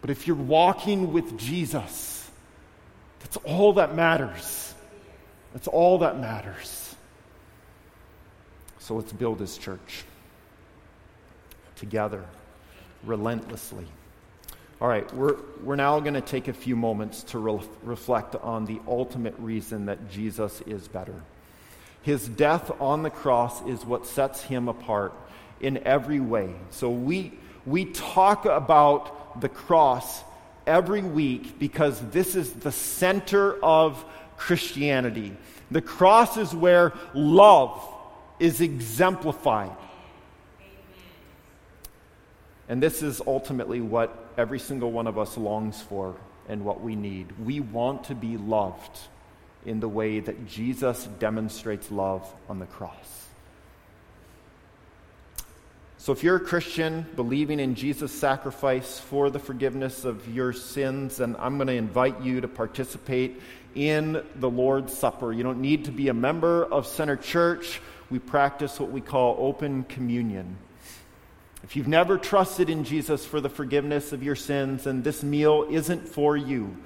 But 0.00 0.10
if 0.10 0.26
you're 0.26 0.36
walking 0.36 1.12
with 1.12 1.38
Jesus, 1.38 2.28
that's 3.20 3.36
all 3.38 3.74
that 3.74 3.94
matters. 3.94 4.74
That's 5.52 5.68
all 5.68 5.98
that 5.98 6.18
matters. 6.18 6.83
So 8.84 8.96
let's 8.96 9.14
build 9.14 9.40
his 9.40 9.56
church 9.56 10.04
together, 11.76 12.22
relentlessly. 13.02 13.86
All 14.78 14.88
right, 14.88 15.10
we're, 15.14 15.36
we're 15.62 15.76
now 15.76 15.98
going 16.00 16.12
to 16.12 16.20
take 16.20 16.48
a 16.48 16.52
few 16.52 16.76
moments 16.76 17.22
to 17.22 17.38
re- 17.38 17.60
reflect 17.82 18.34
on 18.34 18.66
the 18.66 18.82
ultimate 18.86 19.36
reason 19.38 19.86
that 19.86 20.10
Jesus 20.10 20.60
is 20.66 20.86
better. 20.86 21.14
His 22.02 22.28
death 22.28 22.70
on 22.78 23.02
the 23.02 23.08
cross 23.08 23.66
is 23.66 23.86
what 23.86 24.04
sets 24.04 24.42
him 24.42 24.68
apart 24.68 25.14
in 25.62 25.78
every 25.86 26.20
way. 26.20 26.54
So 26.68 26.90
we, 26.90 27.32
we 27.64 27.86
talk 27.86 28.44
about 28.44 29.40
the 29.40 29.48
cross 29.48 30.22
every 30.66 31.00
week 31.00 31.58
because 31.58 31.98
this 32.10 32.36
is 32.36 32.52
the 32.52 32.72
center 32.72 33.54
of 33.64 34.04
Christianity. 34.36 35.34
The 35.70 35.80
cross 35.80 36.36
is 36.36 36.54
where 36.54 36.92
love 37.14 37.92
is 38.38 38.60
exemplified. 38.60 39.76
And 42.68 42.82
this 42.82 43.02
is 43.02 43.20
ultimately 43.26 43.80
what 43.80 44.32
every 44.36 44.58
single 44.58 44.90
one 44.90 45.06
of 45.06 45.18
us 45.18 45.36
longs 45.36 45.80
for 45.82 46.16
and 46.48 46.64
what 46.64 46.80
we 46.80 46.96
need. 46.96 47.32
We 47.44 47.60
want 47.60 48.04
to 48.04 48.14
be 48.14 48.36
loved 48.36 48.98
in 49.64 49.80
the 49.80 49.88
way 49.88 50.20
that 50.20 50.46
Jesus 50.46 51.08
demonstrates 51.18 51.90
love 51.90 52.26
on 52.48 52.58
the 52.58 52.66
cross. 52.66 53.24
So, 55.98 56.12
if 56.12 56.22
you're 56.22 56.36
a 56.36 56.40
Christian 56.40 57.06
believing 57.16 57.60
in 57.60 57.74
Jesus' 57.74 58.12
sacrifice 58.12 58.98
for 58.98 59.30
the 59.30 59.38
forgiveness 59.38 60.04
of 60.04 60.28
your 60.28 60.52
sins, 60.52 61.16
then 61.16 61.34
I'm 61.38 61.56
going 61.56 61.68
to 61.68 61.74
invite 61.74 62.20
you 62.20 62.42
to 62.42 62.48
participate 62.48 63.40
in 63.74 64.22
the 64.36 64.50
Lord's 64.50 64.92
Supper. 64.92 65.32
You 65.32 65.42
don't 65.42 65.62
need 65.62 65.86
to 65.86 65.92
be 65.92 66.08
a 66.08 66.14
member 66.14 66.62
of 66.66 66.86
Center 66.86 67.16
Church. 67.16 67.80
We 68.10 68.18
practice 68.18 68.78
what 68.78 68.90
we 68.90 69.00
call 69.00 69.36
open 69.38 69.84
communion. 69.84 70.56
If 71.62 71.76
you've 71.76 71.88
never 71.88 72.18
trusted 72.18 72.68
in 72.68 72.84
Jesus 72.84 73.24
for 73.24 73.40
the 73.40 73.48
forgiveness 73.48 74.12
of 74.12 74.22
your 74.22 74.36
sins, 74.36 74.84
then 74.84 75.02
this 75.02 75.22
meal 75.22 75.66
isn't 75.70 76.06
for 76.06 76.36
you. 76.36 76.76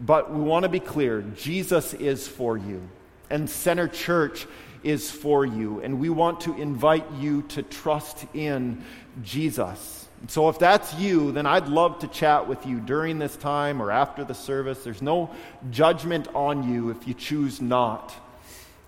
But 0.00 0.32
we 0.32 0.40
want 0.40 0.64
to 0.64 0.68
be 0.68 0.80
clear 0.80 1.22
Jesus 1.36 1.94
is 1.94 2.26
for 2.26 2.56
you, 2.56 2.82
and 3.30 3.48
Center 3.48 3.86
Church 3.86 4.46
is 4.82 5.10
for 5.10 5.46
you. 5.46 5.80
And 5.80 6.00
we 6.00 6.10
want 6.10 6.40
to 6.42 6.54
invite 6.60 7.10
you 7.12 7.42
to 7.42 7.62
trust 7.62 8.26
in 8.34 8.82
Jesus. 9.22 10.06
So 10.28 10.48
if 10.48 10.58
that's 10.58 10.94
you, 10.94 11.32
then 11.32 11.46
I'd 11.46 11.68
love 11.68 12.00
to 12.00 12.08
chat 12.08 12.48
with 12.48 12.66
you 12.66 12.80
during 12.80 13.18
this 13.18 13.36
time 13.36 13.80
or 13.80 13.90
after 13.90 14.24
the 14.24 14.34
service. 14.34 14.82
There's 14.82 15.02
no 15.02 15.30
judgment 15.70 16.28
on 16.34 16.68
you 16.68 16.90
if 16.90 17.06
you 17.06 17.14
choose 17.14 17.60
not 17.60 18.14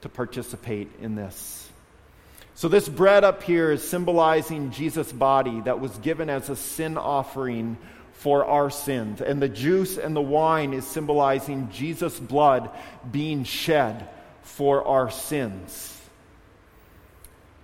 to 0.00 0.08
participate 0.08 0.88
in 1.00 1.14
this. 1.14 1.55
So, 2.56 2.68
this 2.68 2.88
bread 2.88 3.22
up 3.22 3.42
here 3.42 3.70
is 3.70 3.86
symbolizing 3.86 4.70
Jesus' 4.70 5.12
body 5.12 5.60
that 5.60 5.78
was 5.78 5.94
given 5.98 6.30
as 6.30 6.48
a 6.48 6.56
sin 6.56 6.96
offering 6.96 7.76
for 8.14 8.46
our 8.46 8.70
sins. 8.70 9.20
And 9.20 9.42
the 9.42 9.48
juice 9.48 9.98
and 9.98 10.16
the 10.16 10.22
wine 10.22 10.72
is 10.72 10.86
symbolizing 10.86 11.68
Jesus' 11.70 12.18
blood 12.18 12.70
being 13.12 13.44
shed 13.44 14.08
for 14.40 14.86
our 14.86 15.10
sins. 15.10 16.00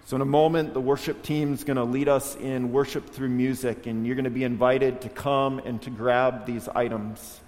So, 0.04 0.16
in 0.16 0.20
a 0.20 0.26
moment, 0.26 0.74
the 0.74 0.80
worship 0.82 1.22
team 1.22 1.54
is 1.54 1.64
going 1.64 1.78
to 1.78 1.84
lead 1.84 2.10
us 2.10 2.36
in 2.36 2.70
worship 2.70 3.08
through 3.08 3.30
music, 3.30 3.86
and 3.86 4.06
you're 4.06 4.14
going 4.14 4.24
to 4.24 4.30
be 4.30 4.44
invited 4.44 5.00
to 5.00 5.08
come 5.08 5.58
and 5.60 5.80
to 5.82 5.90
grab 5.90 6.44
these 6.44 6.68
items. 6.68 7.40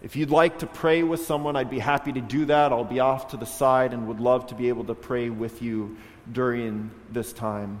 If 0.00 0.14
you'd 0.14 0.30
like 0.30 0.60
to 0.60 0.66
pray 0.66 1.02
with 1.02 1.22
someone, 1.22 1.56
I'd 1.56 1.70
be 1.70 1.80
happy 1.80 2.12
to 2.12 2.20
do 2.20 2.44
that. 2.46 2.72
I'll 2.72 2.84
be 2.84 3.00
off 3.00 3.28
to 3.28 3.36
the 3.36 3.46
side 3.46 3.92
and 3.92 4.06
would 4.06 4.20
love 4.20 4.46
to 4.48 4.54
be 4.54 4.68
able 4.68 4.84
to 4.84 4.94
pray 4.94 5.28
with 5.28 5.60
you 5.60 5.96
during 6.30 6.90
this 7.10 7.32
time. 7.32 7.80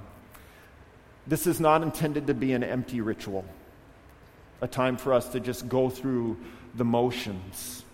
This 1.28 1.46
is 1.46 1.60
not 1.60 1.82
intended 1.82 2.26
to 2.26 2.34
be 2.34 2.54
an 2.54 2.64
empty 2.64 3.00
ritual, 3.00 3.44
a 4.60 4.66
time 4.66 4.96
for 4.96 5.12
us 5.12 5.28
to 5.28 5.40
just 5.40 5.68
go 5.68 5.90
through 5.90 6.38
the 6.74 6.84
motions. 6.84 7.84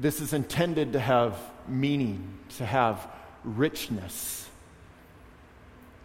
This 0.00 0.20
is 0.20 0.32
intended 0.32 0.94
to 0.94 1.00
have 1.00 1.38
meaning, 1.68 2.38
to 2.56 2.66
have 2.66 3.06
richness. 3.44 4.48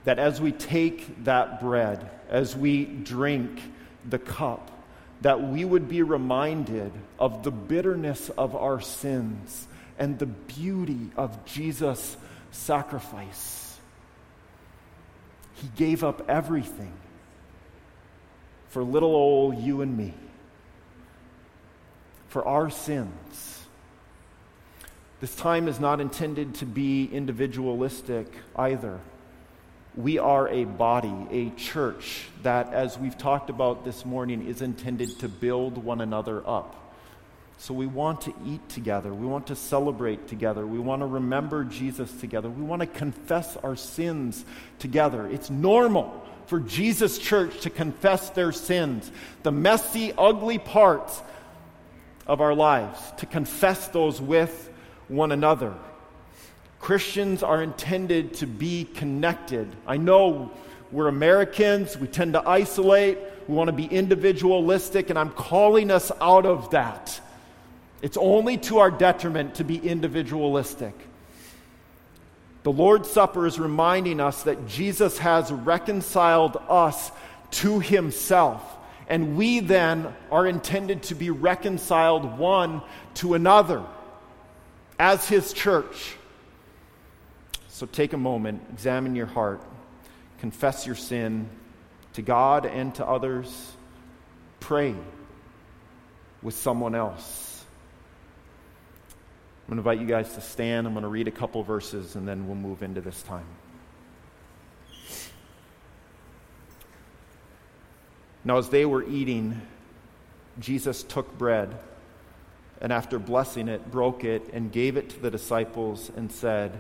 That 0.04 0.20
as 0.20 0.40
we 0.40 0.52
take 0.52 1.24
that 1.24 1.60
bread, 1.60 2.10
as 2.30 2.56
we 2.56 2.86
drink 2.86 3.62
the 4.08 4.20
cup, 4.20 4.70
that 5.22 5.42
we 5.42 5.66
would 5.66 5.90
be 5.90 6.02
reminded 6.02 6.92
of 7.20 7.44
the 7.44 7.52
bitterness 7.52 8.30
of 8.38 8.56
our 8.56 8.80
sins 8.80 9.68
and 9.98 10.18
the 10.18 10.26
beauty 10.26 11.12
of 11.18 11.46
Jesus' 11.46 12.16
sacrifice. 12.52 13.78
He 15.56 15.68
gave 15.76 16.04
up 16.04 16.30
everything 16.30 16.94
for 18.70 18.84
little 18.84 19.14
old 19.14 19.58
you 19.58 19.82
and 19.82 19.98
me, 19.98 20.14
for 22.30 22.48
our 22.48 22.70
sins. 22.70 23.66
This 25.20 25.36
time 25.36 25.68
is 25.68 25.82
not 25.82 26.00
intended 26.00 26.56
to 26.56 26.66
be 26.66 27.10
individualistic 27.12 28.28
either 28.56 29.00
we 29.96 30.20
are 30.20 30.48
a 30.48 30.66
body, 30.66 31.14
a 31.32 31.50
church 31.58 32.28
that, 32.44 32.74
as 32.74 32.98
we've 32.98 33.18
talked 33.18 33.50
about 33.50 33.84
this 33.84 34.06
morning, 34.06 34.48
is 34.48 34.62
intended 34.62 35.20
to 35.20 35.28
build 35.28 35.78
one 35.78 36.02
another 36.02 36.48
up. 36.48 36.76
So 37.58 37.74
we 37.74 37.88
want 37.88 38.22
to 38.22 38.34
eat 38.46 38.70
together. 38.70 39.14
We 39.14 39.28
want 39.28 39.48
to 39.48 39.56
celebrate 39.56 40.30
together. 40.30 40.66
We 40.66 40.80
want 40.80 41.02
to 41.02 41.06
remember 41.06 41.66
Jesus 41.66 42.10
together. 42.22 42.50
We 42.50 42.64
want 42.64 42.82
to 42.82 42.88
confess 42.88 43.58
our 43.58 43.76
sins 43.76 44.46
together. 44.80 45.28
It's 45.28 45.50
normal 45.50 46.26
for 46.46 46.62
Jesus' 46.62 47.18
church 47.18 47.60
to 47.62 47.70
confess 47.70 48.30
their 48.30 48.54
sins, 48.54 49.12
the 49.44 49.52
messy, 49.52 50.14
ugly 50.18 50.58
parts 50.58 51.22
of 52.26 52.40
our 52.40 52.56
lives, 52.56 53.00
to 53.18 53.26
confess 53.26 53.90
those 53.90 54.22
with 54.22 54.72
one 55.10 55.34
another. 55.34 55.74
Christians 56.90 57.44
are 57.44 57.62
intended 57.62 58.34
to 58.34 58.48
be 58.48 58.84
connected. 58.96 59.68
I 59.86 59.98
know 59.98 60.50
we're 60.92 61.08
Americans, 61.08 61.96
we 61.96 62.08
tend 62.08 62.34
to 62.34 62.50
isolate, 62.50 63.20
We 63.48 63.54
want 63.54 63.68
to 63.68 63.74
be 63.74 63.86
individualistic, 63.86 65.12
and 65.12 65.20
I'm 65.20 65.30
calling 65.30 65.92
us 65.92 66.12
out 66.20 66.48
of 66.48 66.72
that. 66.72 67.22
It's 68.02 68.18
only 68.18 68.58
to 68.58 68.80
our 68.80 68.90
detriment 68.90 69.54
to 69.58 69.64
be 69.64 69.78
individualistic. 69.78 70.96
The 72.64 72.72
Lord's 72.72 73.08
Supper 73.08 73.46
is 73.46 73.60
reminding 73.60 74.20
us 74.20 74.42
that 74.42 74.68
Jesus 74.68 75.20
has 75.20 75.52
reconciled 75.52 76.58
us 76.68 77.12
to 77.52 77.80
himself. 77.80 78.64
And 79.08 79.38
we 79.38 79.60
then 79.60 80.12
are 80.32 80.48
intended 80.48 81.04
to 81.04 81.14
be 81.14 81.30
reconciled 81.30 82.40
one 82.40 82.82
to 83.14 83.36
another 83.36 83.86
as 84.98 85.30
his 85.30 85.54
church. 85.54 86.16
So 87.80 87.86
take 87.86 88.12
a 88.12 88.18
moment, 88.18 88.62
examine 88.74 89.16
your 89.16 89.26
heart, 89.26 89.64
confess 90.40 90.86
your 90.86 90.98
sin 90.98 91.50
to 92.12 92.22
God 92.22 92.66
and 92.66 92.94
to 92.96 93.06
others, 93.08 93.72
pray 94.60 94.94
with 96.42 96.56
someone 96.56 96.94
else. 96.94 97.64
I'm 99.64 99.78
going 99.78 99.82
to 99.82 99.90
invite 99.90 100.02
you 100.06 100.14
guys 100.14 100.34
to 100.34 100.42
stand. 100.42 100.88
I'm 100.88 100.94
going 100.94 101.04
to 101.04 101.08
read 101.08 101.30
a 101.30 101.32
couple 101.32 101.64
verses 101.64 102.18
and 102.18 102.28
then 102.28 102.48
we'll 102.48 102.58
move 102.58 102.84
into 102.84 103.00
this 103.00 103.24
time. 103.24 103.46
Now, 108.44 108.58
as 108.58 108.68
they 108.68 108.86
were 108.86 109.06
eating, 109.06 109.62
Jesus 110.60 111.02
took 111.02 111.38
bread 111.38 111.80
and 112.82 112.92
after 112.92 113.20
blessing 113.20 113.70
it, 113.70 113.90
broke 113.90 114.26
it 114.26 114.50
and 114.52 114.70
gave 114.70 114.98
it 114.98 115.12
to 115.12 115.20
the 115.22 115.32
disciples 115.32 116.12
and 116.18 116.30
said, 116.30 116.78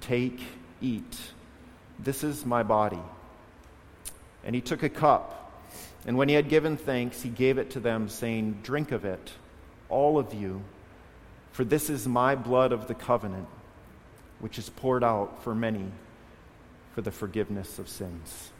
Take, 0.00 0.40
eat. 0.80 1.16
This 1.98 2.24
is 2.24 2.46
my 2.46 2.62
body. 2.62 3.02
And 4.44 4.54
he 4.54 4.60
took 4.60 4.82
a 4.82 4.88
cup, 4.88 5.52
and 6.06 6.16
when 6.16 6.28
he 6.28 6.34
had 6.34 6.48
given 6.48 6.76
thanks, 6.76 7.22
he 7.22 7.28
gave 7.28 7.58
it 7.58 7.70
to 7.70 7.80
them, 7.80 8.08
saying, 8.08 8.60
Drink 8.62 8.90
of 8.92 9.04
it, 9.04 9.32
all 9.88 10.18
of 10.18 10.32
you. 10.32 10.62
For 11.52 11.64
this 11.64 11.90
is 11.90 12.06
my 12.08 12.34
blood 12.34 12.72
of 12.72 12.88
the 12.88 12.94
covenant, 12.94 13.48
which 14.38 14.58
is 14.58 14.70
poured 14.70 15.04
out 15.04 15.42
for 15.42 15.54
many 15.54 15.86
for 16.94 17.02
the 17.02 17.10
forgiveness 17.10 17.78
of 17.78 17.88
sins. 17.88 18.50